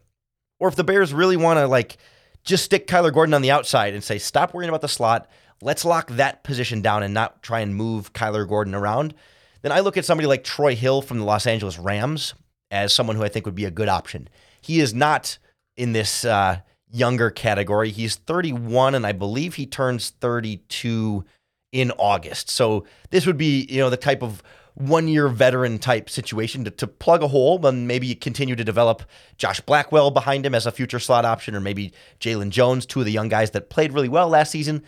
Or 0.58 0.68
if 0.68 0.76
the 0.76 0.84
Bears 0.84 1.12
really 1.12 1.36
want 1.36 1.58
to 1.58 1.66
like 1.66 1.98
just 2.42 2.64
stick 2.64 2.86
Kyler 2.86 3.12
Gordon 3.12 3.34
on 3.34 3.42
the 3.42 3.50
outside 3.50 3.92
and 3.92 4.02
say, 4.02 4.18
stop 4.18 4.54
worrying 4.54 4.70
about 4.70 4.80
the 4.80 4.88
slot. 4.88 5.28
Let's 5.60 5.84
lock 5.84 6.08
that 6.12 6.42
position 6.42 6.80
down 6.80 7.02
and 7.02 7.12
not 7.12 7.42
try 7.42 7.60
and 7.60 7.74
move 7.74 8.12
Kyler 8.14 8.48
Gordon 8.48 8.74
around. 8.74 9.12
Then 9.62 9.72
I 9.72 9.80
look 9.80 9.96
at 9.96 10.04
somebody 10.04 10.26
like 10.26 10.44
Troy 10.44 10.76
Hill 10.76 11.02
from 11.02 11.18
the 11.18 11.24
Los 11.24 11.46
Angeles 11.46 11.78
Rams 11.78 12.34
as 12.70 12.92
someone 12.92 13.16
who 13.16 13.24
I 13.24 13.28
think 13.28 13.46
would 13.46 13.54
be 13.54 13.64
a 13.64 13.70
good 13.70 13.88
option. 13.88 14.28
He 14.60 14.80
is 14.80 14.94
not 14.94 15.38
in 15.76 15.92
this 15.92 16.24
uh, 16.24 16.60
younger 16.90 17.30
category. 17.30 17.90
He's 17.90 18.16
31, 18.16 18.94
and 18.94 19.06
I 19.06 19.12
believe 19.12 19.54
he 19.54 19.66
turns 19.66 20.10
32 20.10 21.24
in 21.72 21.90
August. 21.92 22.50
So 22.50 22.84
this 23.10 23.26
would 23.26 23.36
be, 23.36 23.66
you 23.68 23.78
know, 23.78 23.90
the 23.90 23.96
type 23.96 24.22
of 24.22 24.42
one 24.74 25.08
year 25.08 25.26
veteran 25.28 25.78
type 25.78 26.08
situation 26.08 26.64
to, 26.64 26.70
to 26.70 26.86
plug 26.86 27.22
a 27.22 27.28
hole 27.28 27.64
and 27.66 27.88
maybe 27.88 28.14
continue 28.14 28.54
to 28.54 28.62
develop 28.62 29.02
Josh 29.36 29.60
Blackwell 29.60 30.12
behind 30.12 30.46
him 30.46 30.54
as 30.54 30.66
a 30.66 30.72
future 30.72 31.00
slot 31.00 31.24
option, 31.24 31.54
or 31.54 31.60
maybe 31.60 31.92
Jaylon 32.20 32.50
Jones, 32.50 32.86
two 32.86 33.00
of 33.00 33.06
the 33.06 33.12
young 33.12 33.28
guys 33.28 33.50
that 33.50 33.70
played 33.70 33.92
really 33.92 34.08
well 34.08 34.28
last 34.28 34.52
season. 34.52 34.84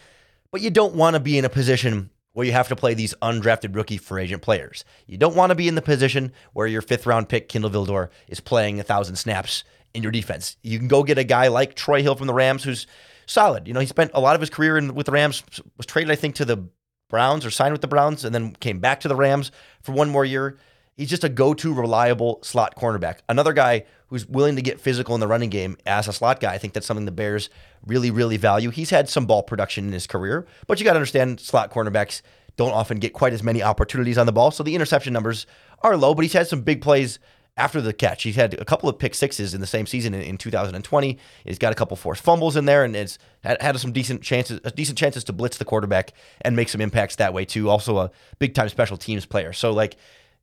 But 0.53 0.61
you 0.61 0.71
don't 0.71 0.95
want 0.95 1.15
to 1.15 1.21
be 1.21 1.39
in 1.39 1.45
a 1.45 1.49
position 1.49 2.11
where 2.33 2.47
you 2.47 2.53
have 2.53 2.69
to 2.69 2.77
play 2.77 2.95
these 2.95 3.15
undrafted 3.23 3.75
rookie 3.75 3.97
free 3.97 4.23
agent 4.23 4.43
players. 4.43 4.85
You 5.07 5.19
don't 5.19 5.37
want 5.37 5.51
to 5.51 5.57
be 5.57 5.69
in 5.69 5.75
the 5.75 5.83
position 5.83 6.33
where 6.53 6.67
your 6.67 6.83
fifth 6.83 7.07
round 7.07 7.29
pick, 7.29 7.49
Kindle 7.49 7.71
Vildor, 7.71 8.09
is 8.29 8.41
playing 8.41 8.79
a 8.79 8.85
thousand 8.85 9.17
snaps 9.17 9.65
in 9.95 10.03
your 10.03 10.13
defense. 10.13 10.57
You 10.63 10.79
can 10.79 10.89
go 10.89 11.03
get 11.03 11.19
a 11.19 11.25
guy 11.25 11.49
like 11.49 11.75
Troy 11.75 12.03
Hill 12.03 12.15
from 12.15 12.29
the 12.29 12.35
Rams 12.35 12.63
who's 12.63 12.87
solid. 13.27 13.67
You 13.67 13.75
know, 13.75 13.81
he 13.81 13.87
spent 13.87 14.13
a 14.15 14.21
lot 14.21 14.35
of 14.35 14.41
his 14.41 14.51
career 14.51 14.79
in, 14.79 14.95
with 14.95 15.07
the 15.07 15.13
Rams, 15.13 15.43
was 15.77 15.87
traded, 15.87 16.11
I 16.11 16.17
think, 16.17 16.37
to 16.37 16.45
the 16.45 16.69
Browns 17.09 17.45
or 17.45 17.51
signed 17.51 17.73
with 17.73 17.81
the 17.81 17.89
Browns 17.89 18.25
and 18.25 18.35
then 18.35 18.53
came 18.53 18.79
back 18.79 19.01
to 19.01 19.09
the 19.09 19.17
Rams 19.17 19.51
for 19.83 19.93
one 19.93 20.09
more 20.09 20.25
year. 20.25 20.59
He's 21.01 21.09
just 21.09 21.25
a 21.25 21.31
go 21.31 21.55
to 21.55 21.73
reliable 21.73 22.41
slot 22.43 22.77
cornerback. 22.77 23.21
Another 23.27 23.55
guy 23.55 23.87
who's 24.09 24.27
willing 24.29 24.57
to 24.57 24.61
get 24.61 24.79
physical 24.79 25.15
in 25.15 25.21
the 25.23 25.27
running 25.27 25.49
game 25.49 25.79
as 25.87 26.07
a 26.07 26.13
slot 26.13 26.41
guy. 26.41 26.53
I 26.53 26.59
think 26.59 26.75
that's 26.75 26.87
something 26.87 27.07
the 27.07 27.11
Bears 27.11 27.49
really, 27.87 28.11
really 28.11 28.37
value. 28.37 28.69
He's 28.69 28.91
had 28.91 29.09
some 29.09 29.25
ball 29.25 29.43
production 29.43 29.87
in 29.87 29.93
his 29.93 30.07
career, 30.07 30.47
but 30.67 30.79
you 30.79 30.85
got 30.85 30.93
to 30.93 30.99
understand 30.99 31.41
slot 31.41 31.71
cornerbacks 31.71 32.21
don't 32.57 32.73
often 32.73 32.99
get 32.99 33.15
quite 33.15 33.33
as 33.33 33.43
many 33.43 33.63
opportunities 33.63 34.19
on 34.19 34.27
the 34.27 34.33
ball. 34.33 34.51
So 34.51 34.63
the 34.63 34.75
interception 34.75 35.15
numbers 35.15 35.47
are 35.83 35.97
low, 35.97 36.15
but 36.15 36.21
he's 36.21 36.35
had 36.35 36.49
some 36.49 36.61
big 36.61 36.83
plays 36.83 37.19
after 37.57 37.81
the 37.81 37.93
catch. 37.93 38.23
He's 38.23 38.37
had 38.37 38.55
a 38.61 38.65
couple 38.67 38.89
of 38.89 38.99
pick 38.99 39.15
sixes 39.15 39.55
in 39.55 39.63
the 39.63 39.67
same 39.67 39.87
season 39.87 40.13
in, 40.13 40.21
in 40.21 40.37
2020. 40.37 41.19
He's 41.45 41.59
got 41.59 41.73
a 41.73 41.75
couple 41.75 41.97
forced 41.97 42.23
fumbles 42.23 42.57
in 42.57 42.65
there, 42.67 42.85
and 42.85 42.95
it's 42.95 43.19
had, 43.43 43.61
had 43.63 43.79
some 43.79 43.93
decent 43.93 44.23
chances, 44.23 44.61
uh, 44.65 44.71
decent 44.71 44.99
chances 44.99 45.25
to 45.25 45.33
blitz 45.33 45.59
the 45.59 45.65
quarterback 45.65 46.13
and 46.43 46.55
make 46.55 46.69
some 46.69 46.81
impacts 46.81 47.17
that 47.17 47.33
way 47.33 47.45
too. 47.45 47.71
Also 47.71 47.99
a 47.99 48.11
big 48.39 48.55
time 48.55 48.69
special 48.69 48.97
teams 48.97 49.27
player. 49.27 49.53
So 49.53 49.73
like 49.73 49.97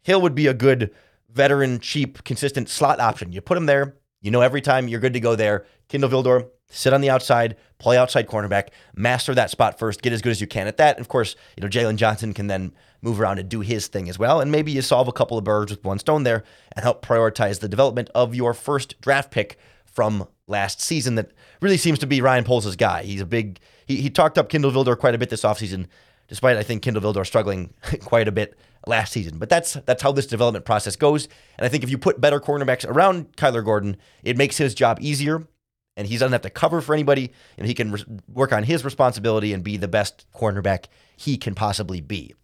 Hill 0.08 0.22
would 0.22 0.36
be 0.36 0.48
a 0.48 0.54
good 0.54 0.92
veteran, 1.30 1.82
cheap, 1.82 2.24
consistent 2.24 2.70
slot 2.70 3.02
option. 3.02 3.34
You 3.34 3.42
put 3.42 3.58
him 3.58 3.66
there. 3.66 3.98
You 4.22 4.32
know 4.32 4.40
every 4.40 4.62
time 4.62 4.88
you're 4.88 5.02
good 5.02 5.12
to 5.12 5.20
go 5.20 5.36
there. 5.36 5.66
Kindle 5.90 6.10
Vildor, 6.10 6.48
sit 6.70 6.94
on 6.94 7.02
the 7.02 7.10
outside, 7.10 7.58
play 7.78 7.98
outside 7.98 8.26
cornerback, 8.26 8.70
master 8.96 9.36
that 9.36 9.50
spot 9.50 9.78
first, 9.78 10.02
get 10.02 10.14
as 10.14 10.22
good 10.22 10.30
as 10.30 10.40
you 10.40 10.48
can 10.48 10.66
at 10.66 10.78
that. 10.78 10.96
And 10.96 11.02
of 11.04 11.10
course, 11.10 11.36
you 11.58 11.62
know, 11.62 11.68
Jaylon 11.68 11.98
Johnson 11.98 12.34
can 12.34 12.48
then 12.48 12.72
move 13.02 13.20
around 13.20 13.40
and 13.40 13.50
do 13.50 13.60
his 13.60 13.88
thing 13.88 14.08
as 14.08 14.18
well. 14.18 14.40
And 14.40 14.50
maybe 14.50 14.72
you 14.72 14.82
solve 14.82 15.10
a 15.10 15.12
couple 15.12 15.38
of 15.38 15.44
birds 15.44 15.72
with 15.72 15.84
one 15.84 16.00
stone 16.00 16.24
there 16.24 16.46
and 16.74 16.84
help 16.84 17.06
prioritize 17.06 17.60
the 17.60 17.68
development 17.68 18.10
of 18.16 18.34
your 18.34 18.54
first 18.54 18.96
draft 19.02 19.30
pick 19.30 19.60
from 19.84 20.26
last 20.48 20.80
season 20.80 21.16
that 21.16 21.32
really 21.62 21.76
seems 21.76 22.00
to 22.00 22.08
be 22.08 22.22
Ryan 22.22 22.46
Poles' 22.46 22.78
guy. 22.78 23.04
He's 23.04 23.20
a 23.20 23.26
big, 23.26 23.60
he, 23.86 23.98
he 23.98 24.10
talked 24.10 24.38
up 24.38 24.48
Kindle 24.48 24.72
Vildor 24.72 24.98
quite 24.98 25.16
a 25.16 25.18
bit 25.18 25.30
this 25.30 25.44
offseason, 25.44 25.88
despite 26.30 26.56
I 26.56 26.64
think 26.64 26.82
Kindle 26.82 27.04
Vildor 27.04 27.26
struggling 27.26 27.74
quite 28.00 28.30
a 28.30 28.32
bit 28.32 28.58
last 28.88 29.14
season. 29.14 29.38
But 29.38 29.50
that's 29.50 29.74
that's 29.86 30.02
how 30.02 30.12
this 30.12 30.28
development 30.28 30.66
process 30.66 30.96
goes. 30.96 31.28
And 31.58 31.66
I 31.66 31.70
think 31.70 31.84
if 31.84 31.90
you 31.90 31.98
put 31.98 32.22
better 32.22 32.40
cornerbacks 32.40 32.88
around 32.88 33.36
Kyler 33.36 33.64
Gordon, 33.64 33.98
it 34.24 34.38
makes 34.38 34.58
his 34.58 34.74
job 34.74 35.00
easier 35.02 35.48
and 35.98 36.08
he 36.08 36.16
doesn't 36.16 36.32
have 36.32 36.44
to 36.44 36.50
cover 36.52 36.80
for 36.80 36.94
anybody, 36.94 37.32
and 37.58 37.68
he 37.68 37.74
can 37.74 37.92
re- 37.92 38.06
work 38.32 38.54
on 38.54 38.64
his 38.64 38.86
responsibility 38.86 39.52
and 39.52 39.64
be 39.64 39.76
the 39.78 39.88
best 39.88 40.28
cornerback 40.34 40.86
he 41.18 41.38
can 41.38 41.56
possibly 41.56 42.00
be. 42.00 42.36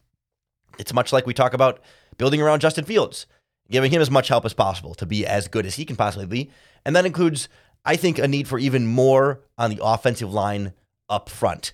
It's 0.80 0.94
much 0.94 1.13
like 1.13 1.28
we 1.28 1.36
talk 1.36 1.54
about 1.54 1.80
building 2.18 2.41
around 2.41 2.62
Justin 2.62 2.84
Fields, 2.84 3.28
giving 3.70 3.91
him 3.91 4.02
as 4.02 4.10
much 4.10 4.28
help 4.28 4.44
as 4.44 4.56
possible 4.56 4.96
to 4.96 5.06
be 5.06 5.26
as 5.26 5.48
good 5.48 5.68
as 5.68 5.76
he 5.76 5.86
can 5.86 5.96
possibly 5.96 6.26
be. 6.26 6.50
And 6.84 6.96
that 6.96 7.06
includes, 7.06 7.48
I 7.86 7.96
think, 7.96 8.18
a 8.18 8.28
need 8.28 8.48
for 8.48 8.58
even 8.58 8.88
more 8.88 9.41
on 9.56 9.70
the 9.70 9.80
offensive 9.84 10.34
line 10.34 10.74
up 11.08 11.30
front. 11.30 11.74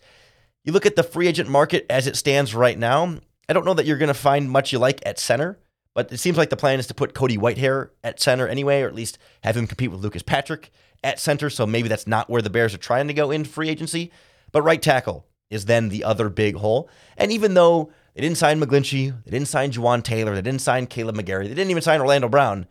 You 0.65 0.73
look 0.73 0.85
at 0.85 0.97
the 0.97 1.03
free 1.03 1.27
agent 1.27 1.49
market 1.49 1.85
as 1.89 2.07
it 2.07 2.17
stands 2.17 2.53
right 2.53 2.77
now, 2.77 3.19
I 3.49 3.53
don't 3.53 3.65
know 3.65 3.73
that 3.73 3.87
you're 3.87 3.97
going 3.97 4.09
to 4.09 4.13
find 4.13 4.49
much 4.49 4.71
you 4.71 4.77
like 4.77 5.01
at 5.05 5.19
center, 5.19 5.59
but 5.95 6.11
it 6.11 6.19
seems 6.19 6.37
like 6.37 6.51
the 6.51 6.55
plan 6.55 6.79
is 6.79 6.87
to 6.87 6.93
put 6.93 7.15
Cody 7.15 7.35
Whitehair 7.35 7.89
at 8.03 8.21
center 8.21 8.47
anyway, 8.47 8.83
or 8.83 8.87
at 8.87 8.93
least 8.93 9.17
have 9.43 9.57
him 9.57 9.65
compete 9.65 9.89
with 9.89 10.01
Lucas 10.01 10.21
Patrick 10.21 10.71
at 11.03 11.19
center. 11.19 11.49
So 11.49 11.65
maybe 11.65 11.89
that's 11.89 12.05
not 12.05 12.29
where 12.29 12.43
the 12.43 12.51
Bears 12.51 12.75
are 12.75 12.77
trying 12.77 13.07
to 13.07 13.13
go 13.13 13.31
in 13.31 13.43
free 13.43 13.69
agency. 13.69 14.11
But 14.51 14.61
right 14.61 14.81
tackle 14.81 15.25
is 15.49 15.65
then 15.65 15.89
the 15.89 16.03
other 16.03 16.29
big 16.29 16.57
hole. 16.57 16.89
And 17.17 17.31
even 17.31 17.55
though 17.55 17.91
they 18.13 18.21
didn't 18.21 18.37
sign 18.37 18.61
McGlinchey, 18.61 19.23
they 19.25 19.31
didn't 19.31 19.47
sign 19.47 19.71
Jawaan 19.71 20.03
Taylor, 20.03 20.35
they 20.35 20.43
didn't 20.43 20.61
sign 20.61 20.85
Kaleb 20.85 21.15
McGary, 21.15 21.43
they 21.43 21.55
didn't 21.55 21.71
even 21.71 21.81
sign 21.81 22.01
Orlando 22.01 22.29
Brown, 22.29 22.67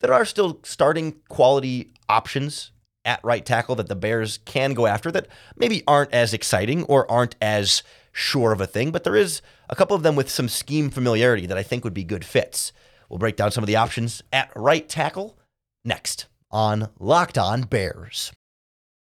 there 0.00 0.14
are 0.14 0.24
still 0.24 0.60
starting 0.64 1.16
quality 1.28 1.92
options 2.08 2.72
at 3.04 3.22
right 3.22 3.44
tackle 3.44 3.74
that 3.76 3.88
the 3.88 3.96
Bears 3.96 4.38
can 4.44 4.74
go 4.74 4.86
after 4.86 5.10
that 5.12 5.28
maybe 5.56 5.82
aren't 5.86 6.12
as 6.12 6.32
exciting 6.32 6.84
or 6.84 7.10
aren't 7.10 7.36
as 7.40 7.82
sure 8.12 8.52
of 8.52 8.60
a 8.60 8.66
thing, 8.66 8.90
but 8.90 9.04
there 9.04 9.16
is 9.16 9.42
a 9.72 9.74
couple 9.74 9.96
of 9.96 10.02
them 10.02 10.14
with 10.14 10.28
some 10.28 10.50
scheme 10.50 10.90
familiarity 10.90 11.46
that 11.46 11.56
I 11.56 11.62
think 11.62 11.82
would 11.82 11.94
be 11.94 12.04
good 12.04 12.26
fits. 12.26 12.74
We'll 13.08 13.18
break 13.18 13.36
down 13.36 13.52
some 13.52 13.64
of 13.64 13.68
the 13.68 13.76
options 13.76 14.22
at 14.30 14.52
right 14.54 14.86
tackle 14.86 15.38
next 15.82 16.26
on 16.50 16.90
Locked 17.00 17.38
On 17.38 17.62
Bears. 17.62 18.32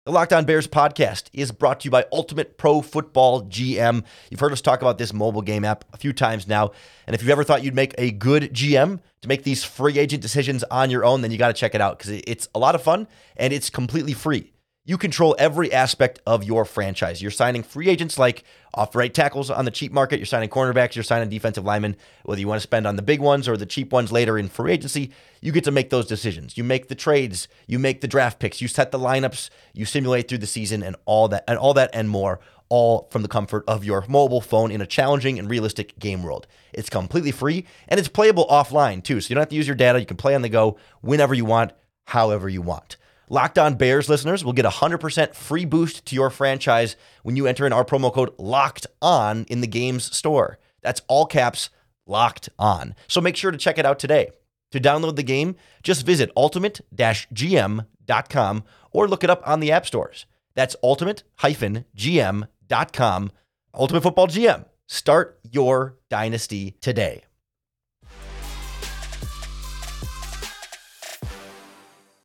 The 0.06 0.12
Locked 0.12 0.34
On 0.34 0.44
Bears 0.44 0.68
podcast 0.68 1.30
is 1.32 1.54
brought 1.54 1.80
to 1.80 1.86
you 1.86 1.92
by 1.92 2.06
Ultimate 2.12 2.58
Pro 2.58 2.82
Football 2.82 3.44
GM. 3.44 4.04
You've 4.30 4.42
heard 4.42 4.52
us 4.52 4.60
talk 4.60 4.82
about 4.82 4.98
this 4.98 5.14
mobile 5.14 5.42
game 5.42 5.64
app 5.64 5.86
a 5.94 5.98
few 5.98 6.12
times 6.12 6.46
now. 6.46 6.72
And 7.08 7.16
if 7.16 7.22
you've 7.22 7.32
ever 7.32 7.46
thought 7.46 7.64
you'd 7.64 7.74
make 7.74 7.96
a 7.98 8.12
good 8.12 8.54
GM 8.54 9.00
to 9.22 9.28
make 9.30 9.44
these 9.44 9.64
free 9.64 9.98
agent 9.98 10.22
decisions 10.22 10.66
on 10.66 10.90
your 10.90 11.06
own, 11.06 11.22
then 11.22 11.32
you 11.32 11.38
got 11.38 11.48
to 11.48 11.54
check 11.54 11.74
it 11.74 11.80
out 11.80 12.00
because 12.00 12.22
it's 12.28 12.50
a 12.54 12.60
lot 12.60 12.76
of 12.76 12.84
fun 12.84 13.08
and 13.38 13.54
it's 13.54 13.70
completely 13.70 14.14
free. 14.14 14.52
You 14.90 14.98
control 14.98 15.36
every 15.38 15.72
aspect 15.72 16.20
of 16.26 16.44
your 16.44 16.66
franchise. 16.66 17.22
You're 17.22 17.30
signing 17.30 17.62
free 17.62 17.90
agents 17.90 18.18
like 18.18 18.44
off 18.74 18.96
right 18.96 19.14
tackles 19.14 19.52
on 19.52 19.66
the 19.66 19.70
cheap 19.70 19.92
market. 19.92 20.18
You're 20.18 20.26
signing 20.26 20.50
cornerbacks. 20.50 20.96
You're 20.96 21.04
signing 21.04 21.30
defensive 21.30 21.64
linemen. 21.64 21.96
Whether 22.24 22.42
you 22.42 22.48
want 22.48 22.58
to 22.58 22.64
spend 22.64 22.88
on 22.88 22.96
the 22.96 23.04
big 23.04 23.22
ones 23.22 23.48
or 23.48 23.56
the 23.56 23.68
cheap 23.68 23.94
ones 23.94 24.12
later 24.12 24.36
in 24.36 24.50
free 24.50 24.72
agency, 24.72 25.12
you 25.42 25.52
get 25.52 25.64
to 25.66 25.72
make 25.72 25.92
those 25.92 26.08
decisions. 26.08 26.58
You 26.58 26.64
make 26.64 26.88
the 26.88 26.96
trades. 26.96 27.48
You 27.68 27.78
make 27.78 28.02
the 28.02 28.08
draft 28.08 28.40
picks. 28.40 28.62
You 28.62 28.68
set 28.68 28.90
the 28.90 28.98
lineups. 28.98 29.52
You 29.74 29.86
simulate 29.86 30.28
through 30.28 30.40
the 30.40 30.48
season 30.48 30.82
and 30.82 30.96
all 31.06 31.28
that 31.28 31.44
and 31.48 31.60
all 31.60 31.76
that 31.76 31.92
and 31.94 32.10
more. 32.10 32.40
All 32.70 33.10
from 33.12 33.22
the 33.22 33.28
comfort 33.28 33.66
of 33.68 33.86
your 33.86 34.04
mobile 34.08 34.42
phone 34.42 34.72
in 34.72 34.82
a 34.82 34.88
challenging 34.88 35.38
and 35.38 35.48
realistic 35.48 36.00
game 36.00 36.24
world. 36.24 36.48
It's 36.74 36.90
completely 36.90 37.32
free 37.32 37.68
and 37.90 38.00
it's 38.00 38.10
playable 38.10 38.48
offline 38.48 39.04
too. 39.04 39.22
So 39.22 39.30
you 39.30 39.36
don't 39.36 39.44
have 39.44 39.50
to 39.50 39.56
use 39.56 39.68
your 39.68 39.76
data. 39.76 40.00
You 40.00 40.08
can 40.08 40.18
play 40.18 40.34
on 40.34 40.42
the 40.42 40.50
go 40.50 40.78
whenever 41.02 41.36
you 41.36 41.46
want, 41.46 41.74
however 42.06 42.50
you 42.50 42.64
want. 42.64 42.98
Locked 43.32 43.60
On 43.60 43.76
Bears 43.76 44.10
listeners 44.10 44.44
will 44.44 44.54
get 44.54 44.66
a 44.66 44.70
100% 44.70 45.36
free 45.36 45.64
boost 45.64 46.04
to 46.08 46.16
your 46.16 46.32
franchise 46.32 46.96
when 47.22 47.36
you 47.36 47.46
enter 47.46 47.68
in 47.68 47.74
our 47.74 47.86
promo 47.86 48.12
code 48.12 48.32
LOCKED 48.40 48.88
ON 49.04 49.46
in 49.50 49.62
the 49.62 49.68
game's 49.68 50.16
store. 50.16 50.58
That's 50.82 51.04
all 51.08 51.28
caps 51.28 51.70
locked 52.08 52.50
on. 52.58 52.96
So 53.08 53.22
make 53.22 53.36
sure 53.36 53.52
to 53.52 53.58
check 53.58 53.78
it 53.78 53.86
out 53.86 54.00
today. 54.00 54.32
To 54.72 54.80
download 54.80 55.16
the 55.16 55.22
game, 55.22 55.58
just 55.84 56.08
visit 56.08 56.32
ultimate-gm.com 56.36 58.64
or 58.92 59.08
look 59.08 59.24
it 59.24 59.30
up 59.30 59.48
on 59.48 59.60
the 59.60 59.72
app 59.72 59.86
stores. 59.86 60.26
That's 60.56 60.76
ultimate-gm.com. 60.82 63.32
Ultimate 63.76 64.02
Football 64.02 64.28
GM. 64.28 64.66
Start 64.88 65.40
your 65.44 66.00
dynasty 66.10 66.72
today. 66.82 67.26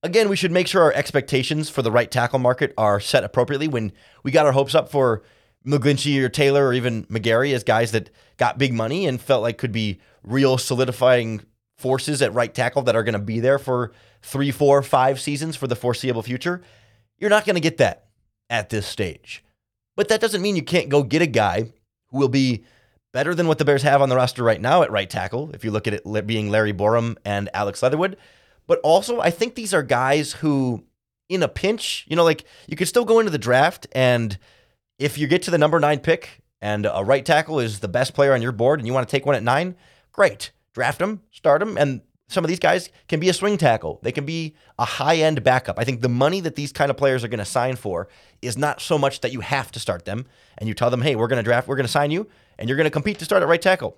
Again, 0.05 0.29
we 0.29 0.37
should 0.37 0.53
make 0.53 0.69
sure 0.69 0.83
our 0.83 0.93
expectations 0.93 1.71
for 1.71 1.81
the 1.81 1.91
right 1.91 2.11
tackle 2.11 2.39
market 2.39 2.75
are 2.77 3.01
set 3.01 3.25
appropriately. 3.25 3.69
When 3.69 3.91
we 4.23 4.31
got 4.33 4.45
our 4.45 4.53
hopes 4.53 4.75
up 4.75 4.91
for 4.91 5.23
McGlinchey 5.67 6.23
or 6.23 6.29
Taylor 6.29 6.67
or 6.67 6.75
even 6.75 7.07
McGary 7.07 7.55
as 7.55 7.65
guys 7.65 7.93
that 7.93 8.11
got 8.37 8.59
big 8.59 8.75
money 8.75 9.07
and 9.07 9.19
felt 9.19 9.41
like 9.41 9.57
could 9.57 9.73
be 9.73 9.99
real 10.23 10.59
solidifying 10.59 11.41
forces 11.79 12.21
at 12.21 12.35
right 12.35 12.53
tackle 12.53 12.83
that 12.83 12.95
are 12.95 13.03
going 13.03 13.15
to 13.15 13.19
be 13.19 13.41
there 13.41 13.59
for 13.59 13.93
three, 14.21 14.51
four, 14.51 14.83
five 14.83 15.19
seasons 15.19 15.57
for 15.57 15.67
the 15.69 15.75
foreseeable 15.75 16.23
future, 16.23 16.61
you're 17.17 17.31
not 17.31 17.47
going 17.47 17.55
to 17.55 17.61
get 17.61 17.79
that 17.79 18.05
at 18.51 18.69
this 18.69 18.87
stage. 18.87 19.43
But 19.97 20.09
that 20.09 20.21
doesn't 20.21 20.43
mean 20.43 20.55
you 20.55 20.63
can't 20.63 20.91
go 20.91 21.03
get 21.03 21.23
a 21.23 21.27
guy 21.27 21.73
who 22.11 22.19
will 22.19 22.29
be 22.29 22.63
better 23.15 23.35
than 23.35 23.49
what 23.49 23.57
the 23.57 23.65
Bears 23.65 23.83
have 23.85 24.03
on 24.03 24.11
the 24.11 24.17
roster 24.17 24.43
right 24.43 24.61
now 24.61 24.83
at 24.83 24.93
right 24.93 25.09
tackle. 25.09 25.51
If 25.55 25.65
you 25.65 25.71
look 25.71 25.87
at 25.87 25.95
it 25.95 26.27
being 26.27 26.51
Larry 26.51 26.75
Borom 26.75 27.17
and 27.25 27.49
Alex 27.55 27.83
Leatherwood, 27.83 28.19
but 28.67 28.81
also, 28.83 29.21
I 29.21 29.31
think 29.31 29.55
these 29.55 29.75
are 29.75 29.83
guys 29.83 30.33
who, 30.33 30.85
in 31.29 31.43
a 31.43 31.49
pinch, 31.49 32.05
you 32.09 32.17
know, 32.17 32.25
like 32.25 32.45
you 32.67 32.77
could 32.77 32.89
still 32.89 33.05
go 33.05 33.19
into 33.19 33.31
the 33.31 33.39
draft 33.39 33.87
and 33.93 34.39
if 34.99 35.19
you 35.19 35.27
get 35.27 35.43
to 35.43 35.51
the 35.51 35.59
number 35.59 35.81
nine 35.81 35.99
pick 35.99 36.43
and 36.61 36.87
a 36.91 37.03
right 37.05 37.25
tackle 37.25 37.61
is 37.61 37.81
the 37.81 37.89
best 37.89 38.15
player 38.15 38.33
on 38.33 38.43
your 38.43 38.53
board 38.53 38.81
and 38.81 38.87
you 38.87 38.95
want 38.95 39.07
to 39.07 39.11
take 39.11 39.27
one 39.27 39.35
at 39.35 39.43
nine, 39.43 39.77
great. 40.13 40.53
Draft 40.73 41.01
him, 41.01 41.21
start 41.31 41.63
him, 41.63 41.77
and 41.79 42.01
some 42.29 42.43
of 42.43 42.49
these 42.49 42.59
guys 42.59 42.91
can 43.07 43.21
be 43.21 43.29
a 43.29 43.35
swing 43.35 43.57
tackle. 43.59 44.01
They 44.03 44.11
can 44.11 44.25
be 44.25 44.57
a 44.79 44.85
high 44.85 45.17
end 45.17 45.45
backup. 45.45 45.79
I 45.79 45.85
think 45.85 46.01
the 46.01 46.09
money 46.09 46.41
that 46.41 46.57
these 46.57 46.73
kind 46.73 46.91
of 46.91 46.97
players 46.97 47.23
are 47.23 47.29
going 47.29 47.39
to 47.39 47.45
sign 47.45 47.77
for 47.77 48.09
is 48.43 48.59
not 48.59 48.81
so 48.81 48.99
much 48.99 49.21
that 49.21 49.33
you 49.33 49.41
have 49.41 49.71
to 49.73 49.81
start 49.81 50.05
them 50.05 50.27
and 50.59 50.69
you 50.69 50.75
tell 50.75 50.91
them, 50.91 51.03
hey, 51.03 51.17
we're 51.17 51.29
going 51.29 51.39
to 51.39 51.45
draft, 51.45 51.69
we're 51.69 51.77
going 51.77 51.87
to 51.87 51.93
sign 51.93 52.11
you, 52.11 52.27
and 52.59 52.69
you're 52.69 52.77
going 52.77 52.87
to 52.87 52.91
compete 52.91 53.19
to 53.19 53.25
start 53.25 53.43
at 53.43 53.49
right 53.49 53.63
tackle. 53.63 53.97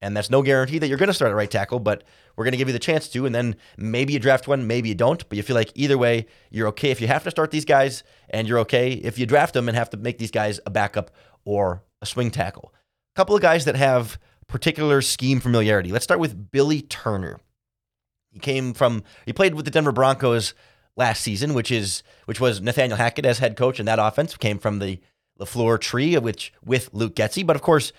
And 0.00 0.16
that's 0.16 0.30
no 0.30 0.42
guarantee 0.42 0.78
that 0.78 0.86
you're 0.86 0.98
going 0.98 1.08
to 1.08 1.14
start 1.14 1.30
at 1.30 1.34
right 1.34 1.50
tackle, 1.50 1.80
but 1.80 2.04
we're 2.36 2.44
going 2.44 2.52
to 2.52 2.58
give 2.58 2.68
you 2.68 2.72
the 2.72 2.78
chance 2.78 3.08
to. 3.08 3.26
And 3.26 3.34
then 3.34 3.56
maybe 3.76 4.12
you 4.12 4.20
draft 4.20 4.46
one, 4.46 4.66
maybe 4.66 4.88
you 4.88 4.94
don't. 4.94 5.28
But 5.28 5.36
you 5.36 5.42
feel 5.42 5.56
like 5.56 5.72
either 5.74 5.98
way, 5.98 6.26
you're 6.50 6.68
okay 6.68 6.90
if 6.90 7.00
you 7.00 7.08
have 7.08 7.24
to 7.24 7.30
start 7.30 7.50
these 7.50 7.64
guys, 7.64 8.04
and 8.30 8.46
you're 8.46 8.60
okay 8.60 8.92
if 8.92 9.18
you 9.18 9.26
draft 9.26 9.54
them 9.54 9.68
and 9.68 9.76
have 9.76 9.90
to 9.90 9.96
make 9.96 10.18
these 10.18 10.30
guys 10.30 10.60
a 10.66 10.70
backup 10.70 11.10
or 11.44 11.82
a 12.00 12.06
swing 12.06 12.30
tackle. 12.30 12.72
A 13.14 13.16
couple 13.16 13.34
of 13.34 13.42
guys 13.42 13.64
that 13.64 13.74
have 13.74 14.18
particular 14.46 15.02
scheme 15.02 15.40
familiarity. 15.40 15.90
Let's 15.90 16.04
start 16.04 16.20
with 16.20 16.50
Billy 16.50 16.82
Turner. 16.82 17.40
He 18.30 18.38
came 18.38 18.74
from 18.74 19.02
he 19.26 19.32
played 19.32 19.54
with 19.54 19.64
the 19.64 19.70
Denver 19.70 19.92
Broncos 19.92 20.54
last 20.96 21.22
season, 21.22 21.54
which 21.54 21.70
is 21.70 22.02
which 22.26 22.40
was 22.40 22.60
Nathaniel 22.60 22.98
Hackett 22.98 23.26
as 23.26 23.38
head 23.38 23.56
coach, 23.56 23.78
and 23.78 23.88
that 23.88 23.98
offense 23.98 24.36
came 24.36 24.58
from 24.58 24.78
the 24.78 25.00
LaFleur 25.40 25.80
tree, 25.80 26.16
which 26.18 26.52
with 26.64 26.90
Luke 26.92 27.14
Getsy. 27.14 27.46
But 27.46 27.56
of 27.56 27.62
course, 27.62 27.92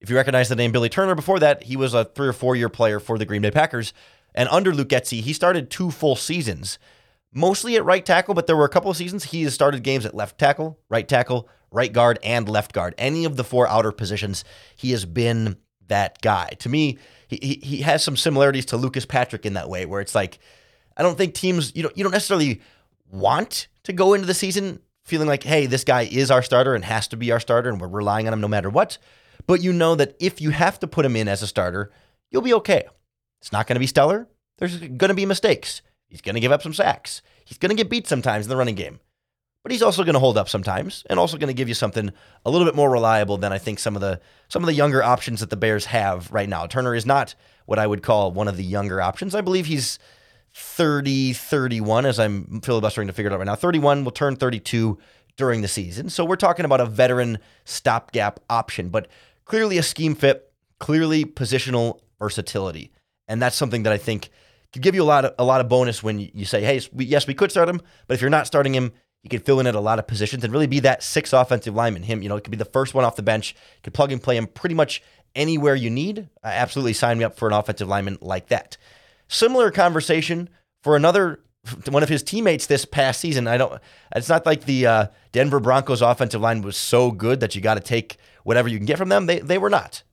if 0.00 0.10
you 0.10 0.16
recognize 0.16 0.48
the 0.48 0.56
name 0.56 0.72
Billy 0.72 0.88
Turner 0.88 1.14
before 1.14 1.38
that, 1.40 1.62
he 1.64 1.76
was 1.76 1.94
a 1.94 2.04
three 2.04 2.28
or 2.28 2.32
four 2.32 2.56
year 2.56 2.68
player 2.68 3.00
for 3.00 3.18
the 3.18 3.24
Green 3.24 3.42
Bay 3.42 3.50
Packers. 3.50 3.92
And 4.34 4.48
under 4.50 4.74
Luke 4.74 4.88
Getsy, 4.88 5.20
he 5.20 5.32
started 5.32 5.70
two 5.70 5.90
full 5.90 6.16
seasons, 6.16 6.78
mostly 7.32 7.76
at 7.76 7.84
right 7.84 8.04
tackle, 8.04 8.34
but 8.34 8.46
there 8.46 8.56
were 8.56 8.66
a 8.66 8.70
couple 8.70 8.90
of 8.90 8.96
seasons 8.96 9.24
he 9.24 9.42
has 9.44 9.54
started 9.54 9.82
games 9.82 10.04
at 10.04 10.14
left 10.14 10.38
tackle, 10.38 10.78
right 10.90 11.08
tackle, 11.08 11.48
right 11.70 11.92
guard, 11.92 12.18
and 12.22 12.48
left 12.48 12.72
guard. 12.72 12.94
Any 12.98 13.24
of 13.24 13.36
the 13.36 13.44
four 13.44 13.66
outer 13.66 13.92
positions, 13.92 14.44
he 14.76 14.90
has 14.90 15.06
been 15.06 15.56
that 15.88 16.20
guy. 16.20 16.50
To 16.60 16.68
me, 16.68 16.98
he, 17.28 17.38
he, 17.40 17.54
he 17.62 17.82
has 17.82 18.04
some 18.04 18.16
similarities 18.16 18.66
to 18.66 18.76
Lucas 18.76 19.06
Patrick 19.06 19.46
in 19.46 19.54
that 19.54 19.70
way, 19.70 19.86
where 19.86 20.00
it's 20.00 20.14
like, 20.14 20.38
I 20.96 21.02
don't 21.02 21.16
think 21.16 21.34
teams, 21.34 21.72
you 21.74 21.82
know, 21.82 21.90
you 21.94 22.02
don't 22.02 22.12
necessarily 22.12 22.60
want 23.10 23.68
to 23.84 23.92
go 23.92 24.14
into 24.14 24.26
the 24.26 24.34
season 24.34 24.80
feeling 25.04 25.28
like, 25.28 25.44
hey, 25.44 25.66
this 25.66 25.84
guy 25.84 26.02
is 26.02 26.30
our 26.30 26.42
starter 26.42 26.74
and 26.74 26.84
has 26.84 27.08
to 27.08 27.16
be 27.16 27.32
our 27.32 27.40
starter, 27.40 27.70
and 27.70 27.80
we're 27.80 27.88
relying 27.88 28.26
on 28.26 28.32
him 28.32 28.40
no 28.40 28.48
matter 28.48 28.68
what. 28.68 28.98
But 29.46 29.62
you 29.62 29.72
know 29.72 29.94
that 29.94 30.16
if 30.20 30.40
you 30.40 30.50
have 30.50 30.78
to 30.80 30.86
put 30.86 31.04
him 31.04 31.16
in 31.16 31.28
as 31.28 31.42
a 31.42 31.46
starter, 31.46 31.92
you'll 32.30 32.42
be 32.42 32.54
okay. 32.54 32.86
It's 33.40 33.52
not 33.52 33.66
going 33.66 33.76
to 33.76 33.80
be 33.80 33.86
stellar. 33.86 34.28
There's 34.58 34.78
going 34.78 35.08
to 35.08 35.14
be 35.14 35.26
mistakes. 35.26 35.82
He's 36.08 36.20
going 36.20 36.34
to 36.34 36.40
give 36.40 36.52
up 36.52 36.62
some 36.62 36.74
sacks. 36.74 37.22
He's 37.44 37.58
going 37.58 37.70
to 37.70 37.76
get 37.76 37.90
beat 37.90 38.06
sometimes 38.06 38.46
in 38.46 38.50
the 38.50 38.56
running 38.56 38.74
game. 38.74 39.00
But 39.62 39.72
he's 39.72 39.82
also 39.82 40.04
going 40.04 40.14
to 40.14 40.20
hold 40.20 40.38
up 40.38 40.48
sometimes 40.48 41.04
and 41.10 41.18
also 41.18 41.36
going 41.36 41.48
to 41.48 41.54
give 41.54 41.68
you 41.68 41.74
something 41.74 42.12
a 42.44 42.50
little 42.50 42.66
bit 42.66 42.76
more 42.76 42.88
reliable 42.88 43.36
than 43.36 43.52
I 43.52 43.58
think 43.58 43.80
some 43.80 43.96
of 43.96 44.00
the 44.00 44.20
some 44.48 44.62
of 44.62 44.68
the 44.68 44.74
younger 44.74 45.02
options 45.02 45.40
that 45.40 45.50
the 45.50 45.56
Bears 45.56 45.86
have 45.86 46.30
right 46.30 46.48
now. 46.48 46.68
Turner 46.68 46.94
is 46.94 47.04
not 47.04 47.34
what 47.66 47.80
I 47.80 47.86
would 47.86 48.02
call 48.02 48.30
one 48.30 48.46
of 48.46 48.56
the 48.56 48.62
younger 48.62 49.02
options. 49.02 49.34
I 49.34 49.40
believe 49.40 49.66
he's 49.66 49.98
30, 50.54 51.32
31 51.32 52.06
as 52.06 52.20
I'm 52.20 52.60
filibustering 52.60 53.08
to 53.08 53.12
figure 53.12 53.28
it 53.28 53.34
out 53.34 53.40
right 53.40 53.46
now. 53.46 53.56
31 53.56 54.04
will 54.04 54.12
turn 54.12 54.36
32 54.36 54.98
during 55.36 55.62
the 55.62 55.68
season. 55.68 56.10
So 56.10 56.24
we're 56.24 56.36
talking 56.36 56.64
about 56.64 56.80
a 56.80 56.86
veteran 56.86 57.38
stopgap 57.64 58.40
option, 58.48 58.88
but 58.88 59.08
clearly 59.46 59.78
a 59.78 59.82
scheme 59.82 60.14
fit, 60.14 60.52
clearly 60.78 61.24
positional 61.24 62.00
versatility. 62.18 62.92
And 63.26 63.40
that's 63.40 63.56
something 63.56 63.84
that 63.84 63.92
I 63.92 63.98
think 63.98 64.28
could 64.72 64.82
give 64.82 64.94
you 64.94 65.02
a 65.02 65.04
lot 65.04 65.24
of 65.24 65.34
a 65.38 65.44
lot 65.44 65.62
of 65.62 65.68
bonus 65.68 66.02
when 66.02 66.18
you 66.18 66.44
say, 66.44 66.62
"Hey, 66.62 66.80
yes, 66.98 67.26
we 67.26 67.34
could 67.34 67.50
start 67.50 67.68
him, 67.68 67.80
but 68.06 68.14
if 68.14 68.20
you're 68.20 68.28
not 68.28 68.46
starting 68.46 68.74
him, 68.74 68.92
he 69.22 69.28
can 69.28 69.40
fill 69.40 69.58
in 69.58 69.66
at 69.66 69.74
a 69.74 69.80
lot 69.80 69.98
of 69.98 70.06
positions 70.06 70.44
and 70.44 70.52
really 70.52 70.66
be 70.66 70.80
that 70.80 71.02
six 71.02 71.32
offensive 71.32 71.74
lineman. 71.74 72.02
Him, 72.02 72.22
you 72.22 72.28
know, 72.28 72.36
it 72.36 72.44
could 72.44 72.50
be 72.50 72.56
the 72.56 72.64
first 72.66 72.92
one 72.92 73.04
off 73.04 73.16
the 73.16 73.22
bench, 73.22 73.56
could 73.82 73.94
plug 73.94 74.12
and 74.12 74.22
play 74.22 74.36
him 74.36 74.46
pretty 74.46 74.74
much 74.74 75.02
anywhere 75.34 75.74
you 75.74 75.90
need. 75.90 76.28
absolutely 76.44 76.92
sign 76.92 77.18
me 77.18 77.24
up 77.24 77.36
for 77.36 77.48
an 77.48 77.54
offensive 77.54 77.88
lineman 77.88 78.18
like 78.20 78.48
that." 78.48 78.76
Similar 79.28 79.70
conversation 79.70 80.48
for 80.82 80.94
another 80.94 81.40
one 81.88 82.02
of 82.02 82.08
his 82.08 82.22
teammates 82.22 82.66
this 82.66 82.84
past 82.84 83.20
season. 83.20 83.48
I 83.48 83.56
don't. 83.56 83.80
It's 84.14 84.28
not 84.28 84.46
like 84.46 84.64
the 84.64 84.86
uh, 84.86 85.06
Denver 85.32 85.60
Broncos 85.60 86.02
offensive 86.02 86.40
line 86.40 86.62
was 86.62 86.76
so 86.76 87.10
good 87.10 87.40
that 87.40 87.54
you 87.54 87.60
got 87.60 87.74
to 87.74 87.80
take 87.80 88.18
whatever 88.46 88.68
you 88.68 88.78
can 88.78 88.86
get 88.86 88.96
from 88.96 89.08
them. 89.08 89.26
They 89.26 89.40
they 89.40 89.58
were 89.58 89.70
not, 89.70 90.04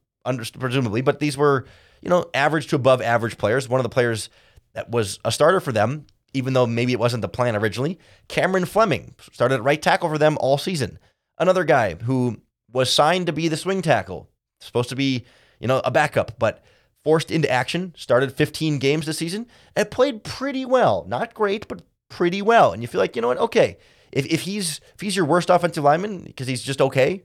presumably, 0.59 1.01
but 1.01 1.19
these 1.19 1.37
were 1.37 1.65
you 2.01 2.09
know 2.09 2.29
average 2.33 2.67
to 2.67 2.75
above 2.75 3.01
average 3.01 3.37
players. 3.37 3.69
One 3.69 3.79
of 3.79 3.83
the 3.83 3.89
players 3.89 4.29
that 4.73 4.89
was 4.89 5.19
a 5.23 5.31
starter 5.31 5.59
for 5.59 5.71
them, 5.71 6.07
even 6.33 6.53
though 6.53 6.65
maybe 6.65 6.93
it 6.93 6.99
wasn't 6.99 7.21
the 7.21 7.29
plan 7.29 7.55
originally. 7.55 7.99
Cameron 8.27 8.65
Fleming 8.65 9.13
started 9.31 9.55
at 9.55 9.63
right 9.63 9.81
tackle 9.81 10.09
for 10.09 10.17
them 10.17 10.37
all 10.41 10.57
season. 10.57 10.97
Another 11.37 11.63
guy 11.63 11.93
who 11.93 12.41
was 12.71 12.91
signed 12.91 13.27
to 13.27 13.33
be 13.33 13.47
the 13.47 13.57
swing 13.57 13.83
tackle, 13.83 14.29
supposed 14.59 14.89
to 14.89 14.95
be 14.95 15.25
you 15.59 15.67
know 15.67 15.81
a 15.85 15.91
backup, 15.91 16.39
but 16.39 16.63
forced 17.03 17.29
into 17.29 17.51
action, 17.51 17.93
started 17.95 18.31
15 18.31 18.79
games 18.79 19.05
this 19.05 19.17
season, 19.17 19.45
and 19.75 19.91
played 19.91 20.23
pretty 20.23 20.65
well. 20.65 21.05
Not 21.07 21.35
great, 21.35 21.67
but 21.67 21.83
pretty 22.09 22.41
well. 22.41 22.71
And 22.71 22.81
you 22.81 22.87
feel 22.87 23.01
like, 23.01 23.15
you 23.15 23.21
know 23.21 23.27
what? 23.27 23.37
Okay, 23.37 23.77
if, 24.11 24.25
if 24.25 24.41
he's 24.41 24.79
if 24.95 25.01
he's 25.01 25.15
your 25.15 25.25
worst 25.25 25.49
offensive 25.49 25.83
lineman 25.83 26.23
because 26.23 26.47
he's 26.47 26.63
just 26.63 26.81
okay, 26.81 27.21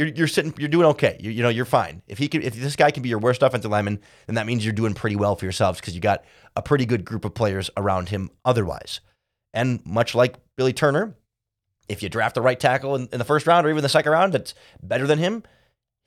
you're 0.00 0.08
you're 0.08 0.28
sitting 0.28 0.54
you're 0.56 0.68
doing 0.68 0.86
okay. 0.86 1.18
You, 1.20 1.30
you 1.30 1.42
know 1.42 1.50
you're 1.50 1.66
fine. 1.66 2.00
If 2.08 2.16
he 2.16 2.26
can 2.26 2.42
if 2.42 2.54
this 2.54 2.74
guy 2.74 2.90
can 2.90 3.02
be 3.02 3.10
your 3.10 3.18
worst 3.18 3.42
offensive 3.42 3.70
lineman, 3.70 4.00
then 4.26 4.36
that 4.36 4.46
means 4.46 4.64
you're 4.64 4.72
doing 4.72 4.94
pretty 4.94 5.14
well 5.14 5.36
for 5.36 5.44
yourselves 5.44 5.78
because 5.78 5.94
you 5.94 6.00
got 6.00 6.24
a 6.56 6.62
pretty 6.62 6.86
good 6.86 7.04
group 7.04 7.26
of 7.26 7.34
players 7.34 7.70
around 7.76 8.08
him 8.08 8.30
otherwise. 8.44 9.00
And 9.52 9.84
much 9.84 10.14
like 10.14 10.36
Billy 10.56 10.72
Turner, 10.72 11.14
if 11.88 12.02
you 12.02 12.08
draft 12.08 12.34
the 12.34 12.40
right 12.40 12.58
tackle 12.58 12.94
in, 12.96 13.08
in 13.12 13.18
the 13.18 13.24
first 13.26 13.46
round 13.46 13.66
or 13.66 13.70
even 13.70 13.82
the 13.82 13.88
second 13.90 14.12
round 14.12 14.32
that's 14.32 14.54
better 14.82 15.06
than 15.06 15.18
him, 15.18 15.42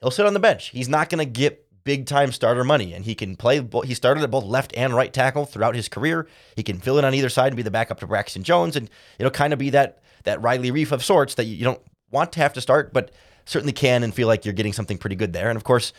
he'll 0.00 0.10
sit 0.10 0.26
on 0.26 0.34
the 0.34 0.40
bench. 0.40 0.70
He's 0.70 0.88
not 0.88 1.08
going 1.08 1.24
to 1.24 1.30
get 1.30 1.60
big 1.84 2.06
time 2.06 2.32
starter 2.32 2.64
money, 2.64 2.94
and 2.94 3.04
he 3.04 3.14
can 3.14 3.36
play. 3.36 3.64
He 3.84 3.94
started 3.94 4.24
at 4.24 4.30
both 4.30 4.44
left 4.44 4.74
and 4.76 4.94
right 4.94 5.12
tackle 5.12 5.44
throughout 5.44 5.76
his 5.76 5.88
career. 5.88 6.26
He 6.56 6.62
can 6.64 6.80
fill 6.80 6.98
in 6.98 7.04
on 7.04 7.14
either 7.14 7.28
side 7.28 7.48
and 7.48 7.56
be 7.56 7.62
the 7.62 7.70
backup 7.70 8.00
to 8.00 8.06
Braxton 8.08 8.42
Jones, 8.42 8.74
and 8.74 8.90
it'll 9.18 9.30
kind 9.30 9.52
of 9.52 9.58
be 9.58 9.70
that 9.70 10.02
that 10.24 10.40
Riley 10.42 10.72
Reiff 10.72 10.90
of 10.90 11.04
sorts 11.04 11.34
that 11.34 11.44
you 11.44 11.62
don't 11.62 11.80
want 12.10 12.32
to 12.32 12.40
have 12.40 12.54
to 12.54 12.60
start, 12.60 12.92
but 12.92 13.10
certainly 13.44 13.72
can 13.72 14.02
and 14.02 14.14
feel 14.14 14.28
like 14.28 14.44
you're 14.44 14.54
getting 14.54 14.72
something 14.72 14.98
pretty 14.98 15.16
good 15.16 15.32
there. 15.32 15.48
And 15.48 15.56
of 15.56 15.64
course, 15.64 15.92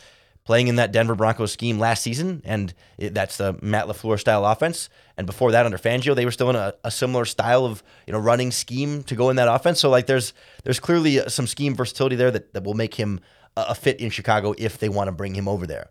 playing 0.44 0.68
in 0.68 0.76
that 0.76 0.92
Denver 0.92 1.14
Broncos 1.14 1.52
scheme 1.52 1.78
last 1.78 2.02
season, 2.02 2.40
and 2.44 2.72
it, 2.98 3.12
that's 3.12 3.36
the 3.36 3.58
Matt 3.60 3.86
LaFleur 3.86 4.18
style 4.18 4.44
offense. 4.46 4.88
And 5.16 5.26
before 5.26 5.50
that, 5.52 5.66
under 5.66 5.76
Fangio, 5.76 6.14
they 6.14 6.24
were 6.24 6.30
still 6.30 6.50
in 6.50 6.56
a, 6.56 6.72
a, 6.84 6.90
similar 6.90 7.24
style 7.24 7.64
of 7.64 7.82
you 8.06 8.12
know 8.12 8.18
running 8.18 8.52
scheme 8.52 9.02
to 9.04 9.16
go 9.16 9.28
in 9.30 9.36
that 9.36 9.48
offense. 9.48 9.80
So 9.80 9.90
like, 9.90 10.06
there's 10.06 10.32
there's 10.64 10.80
clearly 10.80 11.28
some 11.28 11.46
scheme 11.46 11.74
versatility 11.74 12.16
there 12.16 12.30
that, 12.30 12.54
that 12.54 12.64
will 12.64 12.74
make 12.74 12.94
him 12.94 13.20
a 13.56 13.74
fit 13.74 14.00
in 14.00 14.10
Chicago 14.10 14.54
if 14.56 14.78
they 14.78 14.88
want 14.88 15.08
to 15.08 15.12
bring 15.12 15.34
him 15.34 15.48
over 15.48 15.66
there. 15.66 15.90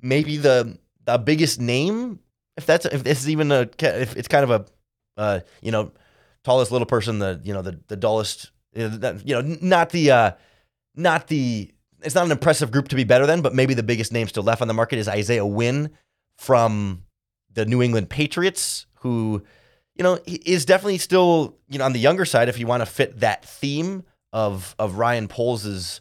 Maybe 0.00 0.36
the 0.36 0.78
the 1.04 1.18
biggest 1.18 1.60
name, 1.60 2.20
if 2.56 2.66
that's 2.66 2.86
if 2.86 3.04
this 3.04 3.20
is 3.20 3.28
even 3.28 3.52
a 3.52 3.68
if 3.80 4.16
it's 4.16 4.28
kind 4.28 4.44
of 4.44 4.50
a 4.50 5.20
uh, 5.20 5.40
you 5.60 5.72
know 5.72 5.92
tallest 6.44 6.72
little 6.72 6.86
person, 6.86 7.18
the 7.18 7.40
you 7.44 7.52
know 7.52 7.62
the 7.62 7.78
the 7.88 7.96
dullest, 7.96 8.50
you 8.74 8.88
know 8.88 9.42
not 9.60 9.90
the 9.90 10.10
uh, 10.10 10.30
not 10.94 11.28
the 11.28 11.70
it's 12.02 12.14
not 12.14 12.26
an 12.26 12.32
impressive 12.32 12.70
group 12.70 12.88
to 12.88 12.96
be 12.96 13.04
better 13.04 13.26
than, 13.26 13.42
but 13.42 13.54
maybe 13.54 13.74
the 13.74 13.82
biggest 13.82 14.12
name 14.12 14.26
still 14.28 14.42
left 14.42 14.60
on 14.60 14.68
the 14.68 14.74
market 14.74 14.98
is 14.98 15.08
Isaiah 15.08 15.46
Wynn 15.46 15.90
from 16.36 17.04
the 17.52 17.64
New 17.64 17.82
England 17.82 18.10
Patriots, 18.10 18.86
who 19.00 19.42
you 19.94 20.02
know 20.02 20.18
is 20.26 20.64
definitely 20.64 20.98
still 20.98 21.56
you 21.68 21.78
know 21.78 21.84
on 21.84 21.92
the 21.92 22.00
younger 22.00 22.24
side 22.24 22.48
if 22.48 22.58
you 22.58 22.66
want 22.66 22.80
to 22.80 22.86
fit 22.86 23.20
that 23.20 23.44
theme 23.44 24.04
of 24.32 24.74
of 24.78 24.96
Ryan 24.96 25.28
Poles's 25.28 26.00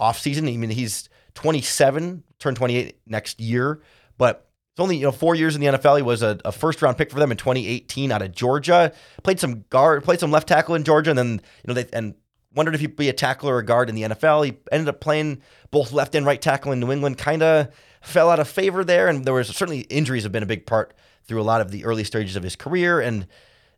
offseason. 0.00 0.52
I 0.52 0.56
mean, 0.56 0.70
he's 0.70 1.08
27, 1.34 2.22
turn 2.38 2.54
28 2.54 2.98
next 3.06 3.40
year, 3.40 3.80
but 4.18 4.48
it's 4.72 4.80
only 4.80 4.96
you 4.96 5.04
know 5.04 5.12
four 5.12 5.34
years 5.34 5.54
in 5.54 5.60
the 5.60 5.66
NFL. 5.68 5.96
He 5.96 6.02
was 6.02 6.22
a, 6.22 6.38
a, 6.44 6.52
first 6.52 6.80
round 6.80 6.96
pick 6.96 7.10
for 7.10 7.18
them 7.18 7.30
in 7.30 7.36
2018 7.36 8.10
out 8.10 8.22
of 8.22 8.32
Georgia. 8.32 8.92
Played 9.22 9.38
some 9.38 9.64
guard, 9.68 10.02
played 10.04 10.20
some 10.20 10.30
left 10.30 10.48
tackle 10.48 10.74
in 10.74 10.84
Georgia, 10.84 11.10
and 11.10 11.18
then 11.18 11.32
you 11.32 11.68
know 11.68 11.74
they 11.74 11.86
and 11.92 12.14
wondered 12.54 12.74
if 12.74 12.80
he'd 12.80 12.96
be 12.96 13.08
a 13.08 13.12
tackle 13.12 13.48
or 13.48 13.58
a 13.58 13.64
guard 13.64 13.88
in 13.88 13.94
the 13.94 14.02
NFL. 14.02 14.44
He 14.44 14.56
ended 14.70 14.88
up 14.88 15.00
playing 15.00 15.42
both 15.70 15.92
left 15.92 16.14
and 16.14 16.26
right 16.26 16.40
tackle 16.40 16.72
in 16.72 16.80
New 16.80 16.92
England. 16.92 17.18
Kind 17.18 17.42
of 17.42 17.68
fell 18.00 18.30
out 18.30 18.40
of 18.40 18.48
favor 18.48 18.84
there, 18.84 19.08
and 19.08 19.24
there 19.24 19.34
was 19.34 19.48
certainly 19.48 19.80
injuries 19.82 20.22
have 20.24 20.32
been 20.32 20.42
a 20.42 20.46
big 20.46 20.66
part 20.66 20.94
through 21.24 21.40
a 21.40 21.44
lot 21.44 21.60
of 21.60 21.70
the 21.70 21.84
early 21.84 22.04
stages 22.04 22.36
of 22.36 22.42
his 22.42 22.56
career 22.56 23.00
and 23.00 23.26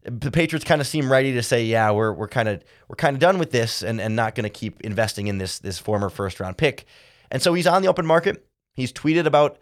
the 0.05 0.31
Patriots 0.31 0.65
kind 0.65 0.81
of 0.81 0.87
seem 0.87 1.11
ready 1.11 1.33
to 1.33 1.43
say, 1.43 1.65
yeah, 1.65 1.91
we're 1.91 2.13
we're 2.13 2.29
kind 2.29 2.49
of 2.49 2.63
we're 2.89 2.97
kind 2.97 3.17
of 3.17 3.21
done 3.21 3.39
with 3.39 3.51
this 3.51 3.83
and, 3.83 4.01
and 4.01 4.15
not 4.15 4.35
going 4.35 4.45
to 4.45 4.51
keep 4.51 4.81
investing 4.83 5.29
in 5.29 5.39
this 5.39 5.59
this 5.59 5.79
former 5.79 6.11
first 6.11 6.41
round 6.41 6.59
pick. 6.59 6.85
And 7.31 7.43
so 7.43 7.55
he's 7.55 7.67
on 7.67 7.83
the 7.83 7.89
open 7.89 8.05
market. 8.05 8.47
He's 8.75 8.93
tweeted 8.93 9.25
about 9.25 9.59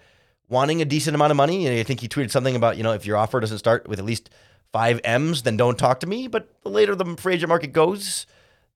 wanting 0.49 0.83
a 0.83 0.85
decent 0.85 1.15
amount 1.15 1.31
of 1.31 1.37
money. 1.37 1.67
And 1.67 1.79
I 1.79 1.83
think 1.85 2.01
he 2.01 2.09
tweeted 2.09 2.31
something 2.31 2.57
about, 2.57 2.77
you 2.77 2.83
know, 2.83 2.93
if 2.93 3.07
your 3.07 3.17
offer 3.17 3.39
doesn't 3.41 3.59
start 3.59 3.89
with 3.89 3.99
at 3.99 4.05
least 4.05 4.31
five 4.73 5.01
M's, 5.05 5.43
then 5.43 5.57
don't 5.57 5.79
talk 5.79 6.01
to 6.01 6.07
me. 6.07 6.27
But 6.27 6.49
the 6.63 6.71
later 6.71 6.95
the 6.95 7.17
free 7.17 7.35
agent 7.35 7.49
market 7.49 7.73
goes, 7.73 8.27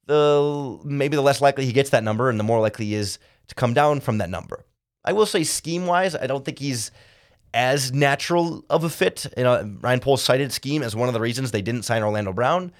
the 0.06 0.78
maybe 0.84 1.16
the 1.16 1.22
less 1.22 1.40
likely 1.40 1.66
he 1.66 1.72
gets 1.72 1.90
that 1.90 2.04
number 2.04 2.30
and 2.30 2.38
the 2.38 2.44
more 2.44 2.60
likely 2.60 2.86
he 2.86 2.94
is 2.94 3.18
to 3.48 3.54
come 3.54 3.74
down 3.74 4.00
from 4.00 4.18
that 4.18 4.30
number. 4.30 4.64
I 5.04 5.12
will 5.12 5.26
say 5.26 5.44
scheme 5.44 5.86
wise, 5.86 6.16
I 6.16 6.26
don't 6.26 6.44
think 6.44 6.58
he's 6.58 6.90
as 7.54 7.92
natural 7.92 8.64
of 8.68 8.84
a 8.84 8.90
fit. 8.90 9.26
You 9.36 9.44
know, 9.44 9.76
Ryan 9.80 10.00
Poles 10.00 10.22
cited 10.22 10.52
scheme 10.52 10.82
as 10.82 10.96
one 10.96 11.08
of 11.08 11.14
the 11.14 11.20
reasons 11.20 11.50
they 11.50 11.62
didn't 11.62 11.82
sign 11.82 12.02
Orlando 12.02 12.32
Brown. 12.32 12.72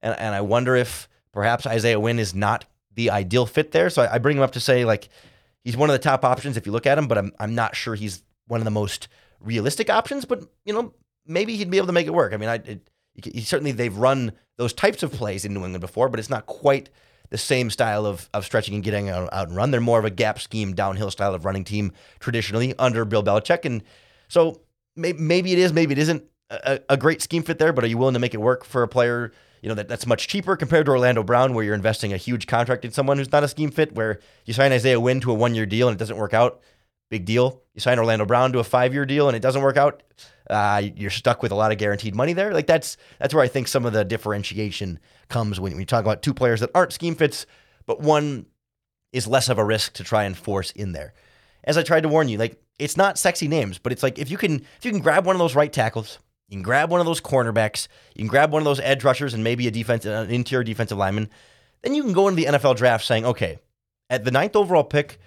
And, 0.00 0.18
and 0.18 0.34
I 0.34 0.40
wonder 0.40 0.76
if 0.76 1.08
perhaps 1.32 1.66
Isaiah 1.66 2.00
Wynn 2.00 2.18
is 2.18 2.34
not 2.34 2.64
the 2.94 3.10
ideal 3.10 3.46
fit 3.46 3.72
there. 3.72 3.90
So 3.90 4.02
I, 4.02 4.14
I 4.14 4.18
bring 4.18 4.36
him 4.36 4.42
up 4.42 4.52
to 4.52 4.60
say 4.60 4.84
like 4.84 5.08
he's 5.64 5.76
one 5.76 5.90
of 5.90 5.94
the 5.94 5.98
top 5.98 6.24
options 6.24 6.56
if 6.56 6.66
you 6.66 6.72
look 6.72 6.86
at 6.86 6.98
him, 6.98 7.08
but 7.08 7.18
I'm 7.18 7.32
I'm 7.38 7.54
not 7.54 7.76
sure 7.76 7.94
he's 7.94 8.22
one 8.46 8.60
of 8.60 8.64
the 8.64 8.70
most 8.70 9.08
realistic 9.40 9.90
options. 9.90 10.24
But 10.24 10.44
you 10.64 10.72
know, 10.72 10.94
maybe 11.26 11.56
he'd 11.56 11.70
be 11.70 11.78
able 11.78 11.88
to 11.88 11.92
make 11.92 12.06
it 12.06 12.14
work. 12.14 12.32
I 12.32 12.36
mean, 12.36 12.48
I 12.48 12.54
it, 12.56 12.90
he, 13.14 13.40
certainly 13.42 13.72
they've 13.72 13.96
run 13.96 14.32
those 14.62 14.72
types 14.72 15.02
of 15.02 15.12
plays 15.12 15.44
in 15.44 15.52
New 15.52 15.64
England 15.64 15.80
before, 15.80 16.08
but 16.08 16.20
it's 16.20 16.30
not 16.30 16.46
quite 16.46 16.88
the 17.30 17.38
same 17.38 17.68
style 17.68 18.06
of, 18.06 18.28
of 18.32 18.44
stretching 18.44 18.74
and 18.74 18.84
getting 18.84 19.08
out, 19.08 19.28
out 19.32 19.48
and 19.48 19.56
run. 19.56 19.72
They're 19.72 19.80
more 19.80 19.98
of 19.98 20.04
a 20.04 20.10
gap 20.10 20.40
scheme, 20.40 20.72
downhill 20.74 21.10
style 21.10 21.34
of 21.34 21.44
running 21.44 21.64
team 21.64 21.92
traditionally 22.20 22.74
under 22.78 23.04
Bill 23.04 23.24
Belichick. 23.24 23.64
And 23.64 23.82
so 24.28 24.60
maybe, 24.94 25.18
maybe 25.18 25.52
it 25.52 25.58
is, 25.58 25.72
maybe 25.72 25.92
it 25.92 25.98
isn't 25.98 26.22
a, 26.50 26.78
a, 26.90 26.96
great 26.96 27.22
scheme 27.22 27.42
fit 27.42 27.58
there, 27.58 27.72
but 27.72 27.82
are 27.82 27.86
you 27.88 27.98
willing 27.98 28.14
to 28.14 28.20
make 28.20 28.34
it 28.34 28.40
work 28.40 28.64
for 28.64 28.82
a 28.82 28.88
player, 28.88 29.32
you 29.62 29.68
know, 29.68 29.74
that, 29.74 29.88
that's 29.88 30.06
much 30.06 30.28
cheaper 30.28 30.56
compared 30.56 30.86
to 30.86 30.92
Orlando 30.92 31.22
Brown, 31.22 31.54
where 31.54 31.64
you're 31.64 31.74
investing 31.74 32.12
a 32.12 32.18
huge 32.18 32.46
contract 32.46 32.84
in 32.84 32.92
someone 32.92 33.16
who's 33.16 33.32
not 33.32 33.42
a 33.42 33.48
scheme 33.48 33.70
fit, 33.70 33.94
where 33.94 34.20
you 34.44 34.52
sign 34.52 34.70
Isaiah 34.70 35.00
Wynn 35.00 35.20
to 35.22 35.32
a 35.32 35.34
one 35.34 35.54
year 35.54 35.66
deal 35.66 35.88
and 35.88 35.96
it 35.96 35.98
doesn't 35.98 36.18
work 36.18 36.34
out? 36.34 36.60
Big 37.10 37.24
deal. 37.24 37.62
You 37.74 37.80
sign 37.80 37.98
Orlando 37.98 38.26
Brown 38.26 38.52
to 38.52 38.58
a 38.58 38.64
five 38.64 38.92
year 38.92 39.06
deal 39.06 39.28
and 39.28 39.36
it 39.36 39.40
doesn't 39.40 39.62
work 39.62 39.76
out. 39.76 40.02
Uh, 40.48 40.82
you're 40.96 41.10
stuck 41.10 41.42
with 41.42 41.52
a 41.52 41.54
lot 41.54 41.72
of 41.72 41.78
guaranteed 41.78 42.14
money 42.14 42.32
there. 42.32 42.52
Like 42.52 42.66
that's 42.66 42.96
that's 43.18 43.34
where 43.34 43.44
I 43.44 43.48
think 43.48 43.68
some 43.68 43.84
of 43.84 43.92
the 43.92 44.04
differentiation 44.04 44.98
comes 45.28 45.60
when 45.60 45.76
we 45.76 45.84
talk 45.84 46.02
about 46.02 46.22
two 46.22 46.34
players 46.34 46.60
that 46.60 46.70
aren't 46.74 46.92
scheme 46.92 47.14
fits, 47.14 47.46
but 47.86 48.00
one 48.00 48.46
is 49.12 49.26
less 49.26 49.48
of 49.48 49.58
a 49.58 49.64
risk 49.64 49.92
to 49.94 50.04
try 50.04 50.24
and 50.24 50.36
force 50.36 50.70
in 50.72 50.92
there. 50.92 51.14
As 51.64 51.76
I 51.76 51.82
tried 51.82 52.02
to 52.02 52.08
warn 52.08 52.28
you, 52.28 52.38
like 52.38 52.60
it's 52.78 52.96
not 52.96 53.18
sexy 53.18 53.48
names, 53.48 53.78
but 53.78 53.92
it's 53.92 54.02
like 54.02 54.18
if 54.18 54.30
you 54.30 54.36
can 54.36 54.56
if 54.78 54.84
you 54.84 54.90
can 54.90 55.00
grab 55.00 55.26
one 55.26 55.36
of 55.36 55.40
those 55.40 55.54
right 55.54 55.72
tackles, 55.72 56.18
you 56.48 56.56
can 56.56 56.62
grab 56.62 56.90
one 56.90 57.00
of 57.00 57.06
those 57.06 57.20
cornerbacks, 57.20 57.88
you 58.14 58.20
can 58.20 58.28
grab 58.28 58.52
one 58.52 58.60
of 58.60 58.64
those 58.64 58.80
edge 58.80 59.04
rushers 59.04 59.34
and 59.34 59.44
maybe 59.44 59.66
a 59.68 59.70
defense 59.70 60.04
an 60.04 60.30
interior 60.30 60.64
defensive 60.64 60.98
lineman, 60.98 61.30
then 61.82 61.94
you 61.94 62.02
can 62.02 62.12
go 62.12 62.28
into 62.28 62.42
the 62.42 62.50
NFL 62.50 62.76
draft 62.76 63.04
saying, 63.04 63.24
okay, 63.24 63.58
at 64.10 64.24
the 64.24 64.30
ninth 64.30 64.56
overall 64.56 64.84
pick, 64.84 65.18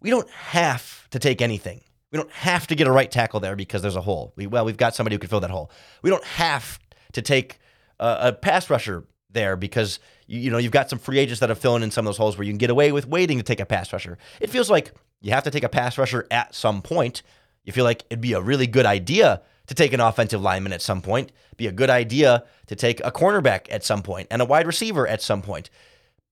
we 0.00 0.10
don't 0.10 0.28
have 0.30 1.08
to 1.10 1.18
take 1.18 1.40
anything. 1.40 1.80
We 2.14 2.18
don't 2.18 2.30
have 2.30 2.68
to 2.68 2.76
get 2.76 2.86
a 2.86 2.92
right 2.92 3.10
tackle 3.10 3.40
there 3.40 3.56
because 3.56 3.82
there's 3.82 3.96
a 3.96 4.00
hole. 4.00 4.32
We, 4.36 4.46
well, 4.46 4.64
we've 4.64 4.76
got 4.76 4.94
somebody 4.94 5.16
who 5.16 5.18
can 5.18 5.28
fill 5.28 5.40
that 5.40 5.50
hole. 5.50 5.72
We 6.00 6.10
don't 6.10 6.22
have 6.22 6.78
to 7.12 7.22
take 7.22 7.58
a, 7.98 8.28
a 8.28 8.32
pass 8.32 8.70
rusher 8.70 9.02
there 9.30 9.56
because 9.56 9.98
you, 10.28 10.38
you, 10.38 10.50
know 10.52 10.58
you've 10.58 10.70
got 10.70 10.88
some 10.88 11.00
free 11.00 11.18
agents 11.18 11.40
that 11.40 11.50
are 11.50 11.56
filling 11.56 11.82
in 11.82 11.90
some 11.90 12.06
of 12.06 12.10
those 12.10 12.16
holes 12.16 12.38
where 12.38 12.44
you 12.44 12.52
can 12.52 12.58
get 12.58 12.70
away 12.70 12.92
with 12.92 13.08
waiting 13.08 13.38
to 13.38 13.42
take 13.42 13.58
a 13.58 13.66
pass 13.66 13.92
rusher. 13.92 14.16
It 14.40 14.48
feels 14.48 14.70
like 14.70 14.92
you 15.22 15.32
have 15.32 15.42
to 15.42 15.50
take 15.50 15.64
a 15.64 15.68
pass 15.68 15.98
rusher 15.98 16.24
at 16.30 16.54
some 16.54 16.82
point. 16.82 17.22
You 17.64 17.72
feel 17.72 17.82
like 17.82 18.04
it'd 18.08 18.20
be 18.20 18.34
a 18.34 18.40
really 18.40 18.68
good 18.68 18.86
idea 18.86 19.42
to 19.66 19.74
take 19.74 19.92
an 19.92 19.98
offensive 19.98 20.40
lineman 20.40 20.72
at 20.72 20.82
some 20.82 21.02
point. 21.02 21.32
Be 21.56 21.66
a 21.66 21.72
good 21.72 21.90
idea 21.90 22.44
to 22.68 22.76
take 22.76 23.00
a 23.00 23.10
cornerback 23.10 23.66
at 23.72 23.82
some 23.82 24.02
point 24.02 24.28
and 24.30 24.40
a 24.40 24.44
wide 24.44 24.68
receiver 24.68 25.08
at 25.08 25.20
some 25.20 25.42
point. 25.42 25.68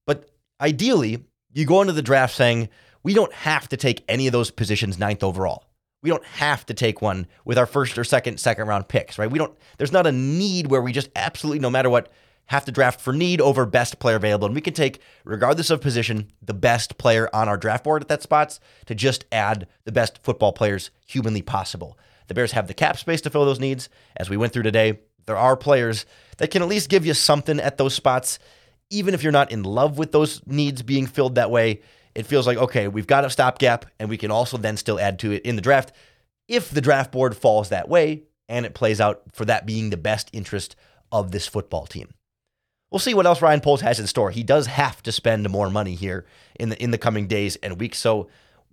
But 0.07 0.31
ideally, 0.61 1.25
you 1.53 1.67
go 1.67 1.81
into 1.81 1.93
the 1.93 2.03
draft 2.03 2.37
saying 2.37 2.69
we 3.03 3.15
don't 3.15 3.33
have 3.33 3.69
to 3.71 3.77
take 3.77 4.05
any 4.09 4.29
of 4.29 4.33
those 4.33 4.53
positions 4.53 4.97
ninth 4.97 5.25
overall 5.25 5.65
we 6.03 6.11
don't 6.11 6.25
have 6.25 6.67
to 6.67 6.75
take 6.75 7.01
one 7.01 7.27
with 7.45 7.57
our 7.57 7.67
first 7.67 7.97
or 7.97 8.05
second 8.05 8.39
second 8.39 8.67
round 8.67 8.89
picks, 8.89 9.19
right? 9.19 9.31
We 9.31 9.39
don't 9.39 9.57
there's 9.79 9.93
not 9.93 10.07
a 10.07 10.13
need 10.13 10.67
where 10.67 10.83
we 10.83 10.93
just 10.93 11.11
absolutely 11.17 11.61
no 11.61 11.71
matter 11.71 11.89
what 11.89 12.11
have 12.47 12.65
to 12.65 12.73
draft 12.73 13.01
for 13.01 13.13
need 13.13 13.41
over 13.41 13.65
best 13.65 13.99
player 13.99 14.17
available. 14.17 14.47
And 14.47 14.55
we 14.55 14.61
can 14.61 14.75
take, 14.75 15.01
regardless 15.25 15.71
of 15.71 15.81
position, 15.81 16.33
the 16.43 16.53
best 16.53 16.99
player 16.99 17.31
on 17.33 17.49
our 17.49 17.57
draft 17.57 17.85
board 17.85 18.03
at 18.03 18.09
that 18.09 18.21
spots 18.21 18.59
to 18.87 18.95
just 18.95 19.25
add 19.31 19.69
the 19.85 19.93
best 19.93 20.19
football 20.23 20.53
players 20.53 20.91
humanly 21.07 21.41
possible. 21.41 21.97
The 22.27 22.35
Bears 22.35 22.53
have 22.53 22.67
the 22.67 22.75
cap 22.75 22.99
space 22.99 23.21
to 23.23 23.31
fill 23.31 23.45
those 23.45 23.61
needs. 23.61 23.89
As 24.17 24.29
we 24.29 24.37
went 24.37 24.53
through 24.53 24.65
today, 24.65 25.01
there 25.27 25.37
are 25.37 25.57
players 25.57 26.05
that 26.39 26.51
can 26.51 26.63
at 26.63 26.69
least 26.69 26.91
give 26.91 27.07
you 27.07 27.15
something 27.15 27.61
at 27.61 27.79
those 27.79 27.95
spots, 27.95 28.39
even 28.91 29.15
if 29.15 29.23
you're 29.23 29.33
not 29.33 29.53
in 29.53 29.63
love 29.63 29.97
with 29.97 30.13
those 30.13 30.45
needs 30.47 30.83
being 30.83 31.07
filled 31.07 31.37
that 31.37 31.51
way 31.51 31.81
it 32.15 32.27
feels 32.27 32.47
like, 32.47 32.59
okay, 32.59 32.89
we've 32.89 33.07
got 33.07 33.25
a 33.25 33.31
stopgap 33.31 33.87
and 33.99 34.09
we 34.09 34.17
can 34.17 34.31
also 34.31 34.57
then 34.57 34.77
still 34.77 35.01
add 35.01 35.19
to 35.21 35.33
it 35.33 35.43
in 35.43 35.57
the 35.57 35.63
draft 35.63 35.93
if 36.49 36.71
the 36.71 36.81
draft 36.81 37.13
board 37.13 37.37
falls 37.37 37.71
that 37.71 37.89
way 37.89 38.25
and 38.49 38.67
it 38.67 38.75
plays 38.75 39.01
out 39.01 39.23
for 39.33 39.45
that 39.45 39.67
being 39.67 39.91
the 39.91 39.97
best 39.97 40.29
interest 40.33 40.77
of 41.11 41.33
this 41.33 41.47
football 41.47 41.87
team. 41.87 42.09
We'll 42.91 42.99
see 42.99 43.15
what 43.15 43.25
else 43.25 43.41
Ryan 43.41 43.63
Poles 43.63 43.81
has 43.81 43.99
in 43.99 44.07
store. 44.07 44.31
He 44.31 44.43
does 44.43 44.67
have 44.67 45.03
to 45.05 45.13
spend 45.13 45.49
more 45.49 45.71
money 45.71 45.95
here 45.95 46.27
in 46.61 46.69
the 46.69 46.83
in 46.83 46.91
the 46.91 46.99
coming 46.99 47.27
days 47.27 47.57
and 47.57 47.81
weeks. 47.81 47.99
So 47.99 48.29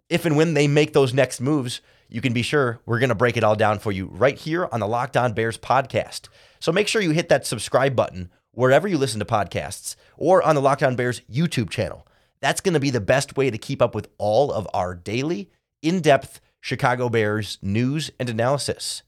if 0.09 0.25
and 0.25 0.35
when 0.35 0.55
they 0.55 0.67
make 0.67 0.91
those 0.91 1.13
next 1.13 1.39
moves, 1.39 1.79
you 2.09 2.19
can 2.19 2.33
be 2.33 2.41
sure 2.41 2.81
we're 2.85 2.99
going 2.99 3.09
to 3.09 3.15
break 3.15 3.37
it 3.37 3.43
all 3.45 3.55
down 3.55 3.79
for 3.79 3.93
you 3.93 4.07
right 4.07 4.37
here 4.37 4.67
on 4.73 4.81
the 4.81 4.87
Locked 4.87 5.15
On 5.15 5.31
Bears 5.31 5.57
podcast. 5.57 6.27
So 6.59 6.73
make 6.73 6.89
sure 6.89 7.01
you 7.01 7.11
hit 7.11 7.29
that 7.29 7.45
subscribe 7.45 7.95
button 7.95 8.29
wherever 8.51 8.89
you 8.89 8.97
listen 8.97 9.19
to 9.19 9.25
podcasts 9.25 9.95
or 10.17 10.43
on 10.43 10.55
the 10.55 10.61
Locked 10.61 10.83
On 10.83 10.97
Bears 10.97 11.21
YouTube 11.31 11.69
channel. 11.69 12.05
That's 12.41 12.61
going 12.61 12.73
to 12.73 12.79
be 12.79 12.89
the 12.89 13.01
best 13.01 13.35
way 13.37 13.49
to 13.49 13.57
keep 13.57 13.81
up 13.81 13.93
with 13.93 14.07
all 14.17 14.51
of 14.51 14.67
our 14.73 14.95
daily, 14.95 15.49
in 15.81 16.01
depth 16.01 16.41
Chicago 16.61 17.09
Bears 17.09 17.57
news 17.61 18.11
and 18.19 18.29
analysis. 18.29 19.03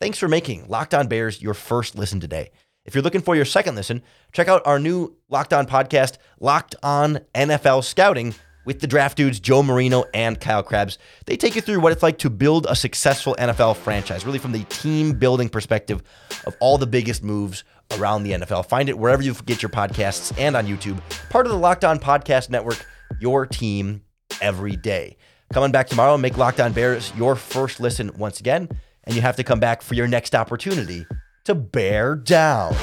Thanks 0.00 0.18
for 0.18 0.28
making 0.28 0.68
Locked 0.68 0.94
On 0.94 1.06
Bears 1.06 1.40
your 1.40 1.54
first 1.54 1.96
listen 1.96 2.20
today. 2.20 2.50
If 2.84 2.94
you're 2.94 3.02
looking 3.02 3.22
for 3.22 3.34
your 3.34 3.44
second 3.44 3.74
listen, 3.74 4.02
check 4.32 4.48
out 4.48 4.62
our 4.66 4.78
new 4.78 5.16
Locked 5.28 5.52
On 5.52 5.66
podcast, 5.66 6.18
Locked 6.38 6.76
On 6.82 7.20
NFL 7.34 7.82
Scouting, 7.82 8.34
with 8.66 8.80
the 8.80 8.86
draft 8.86 9.16
dudes 9.16 9.40
Joe 9.40 9.62
Marino 9.62 10.04
and 10.12 10.38
Kyle 10.38 10.62
Crabbs. 10.62 10.98
They 11.24 11.36
take 11.36 11.54
you 11.54 11.62
through 11.62 11.80
what 11.80 11.92
it's 11.92 12.02
like 12.02 12.18
to 12.18 12.30
build 12.30 12.66
a 12.68 12.76
successful 12.76 13.34
NFL 13.38 13.76
franchise, 13.76 14.26
really 14.26 14.38
from 14.38 14.52
the 14.52 14.64
team 14.64 15.12
building 15.12 15.48
perspective 15.48 16.02
of 16.46 16.54
all 16.60 16.76
the 16.76 16.86
biggest 16.86 17.22
moves 17.22 17.64
around 17.92 18.24
the 18.24 18.32
NFL. 18.32 18.66
Find 18.66 18.88
it 18.88 18.98
wherever 18.98 19.22
you 19.22 19.34
get 19.46 19.62
your 19.62 19.70
podcasts 19.70 20.36
and 20.38 20.56
on 20.56 20.66
YouTube. 20.66 21.00
Part 21.30 21.46
of 21.46 21.52
the 21.52 21.58
Locked 21.58 21.84
On 21.84 21.98
Podcast 21.98 22.50
Network, 22.50 22.84
your 23.20 23.46
team 23.46 24.02
every 24.40 24.76
day. 24.76 25.16
Coming 25.52 25.70
back 25.70 25.88
tomorrow 25.88 26.16
make 26.18 26.36
Locked 26.36 26.60
On 26.60 26.72
Bears 26.72 27.12
your 27.16 27.36
first 27.36 27.80
listen 27.80 28.10
once 28.16 28.40
again. 28.40 28.68
And 29.04 29.14
you 29.14 29.22
have 29.22 29.36
to 29.36 29.44
come 29.44 29.60
back 29.60 29.82
for 29.82 29.94
your 29.94 30.08
next 30.08 30.34
opportunity 30.34 31.06
to 31.44 31.54
bear 31.54 32.16
down. 32.16 32.74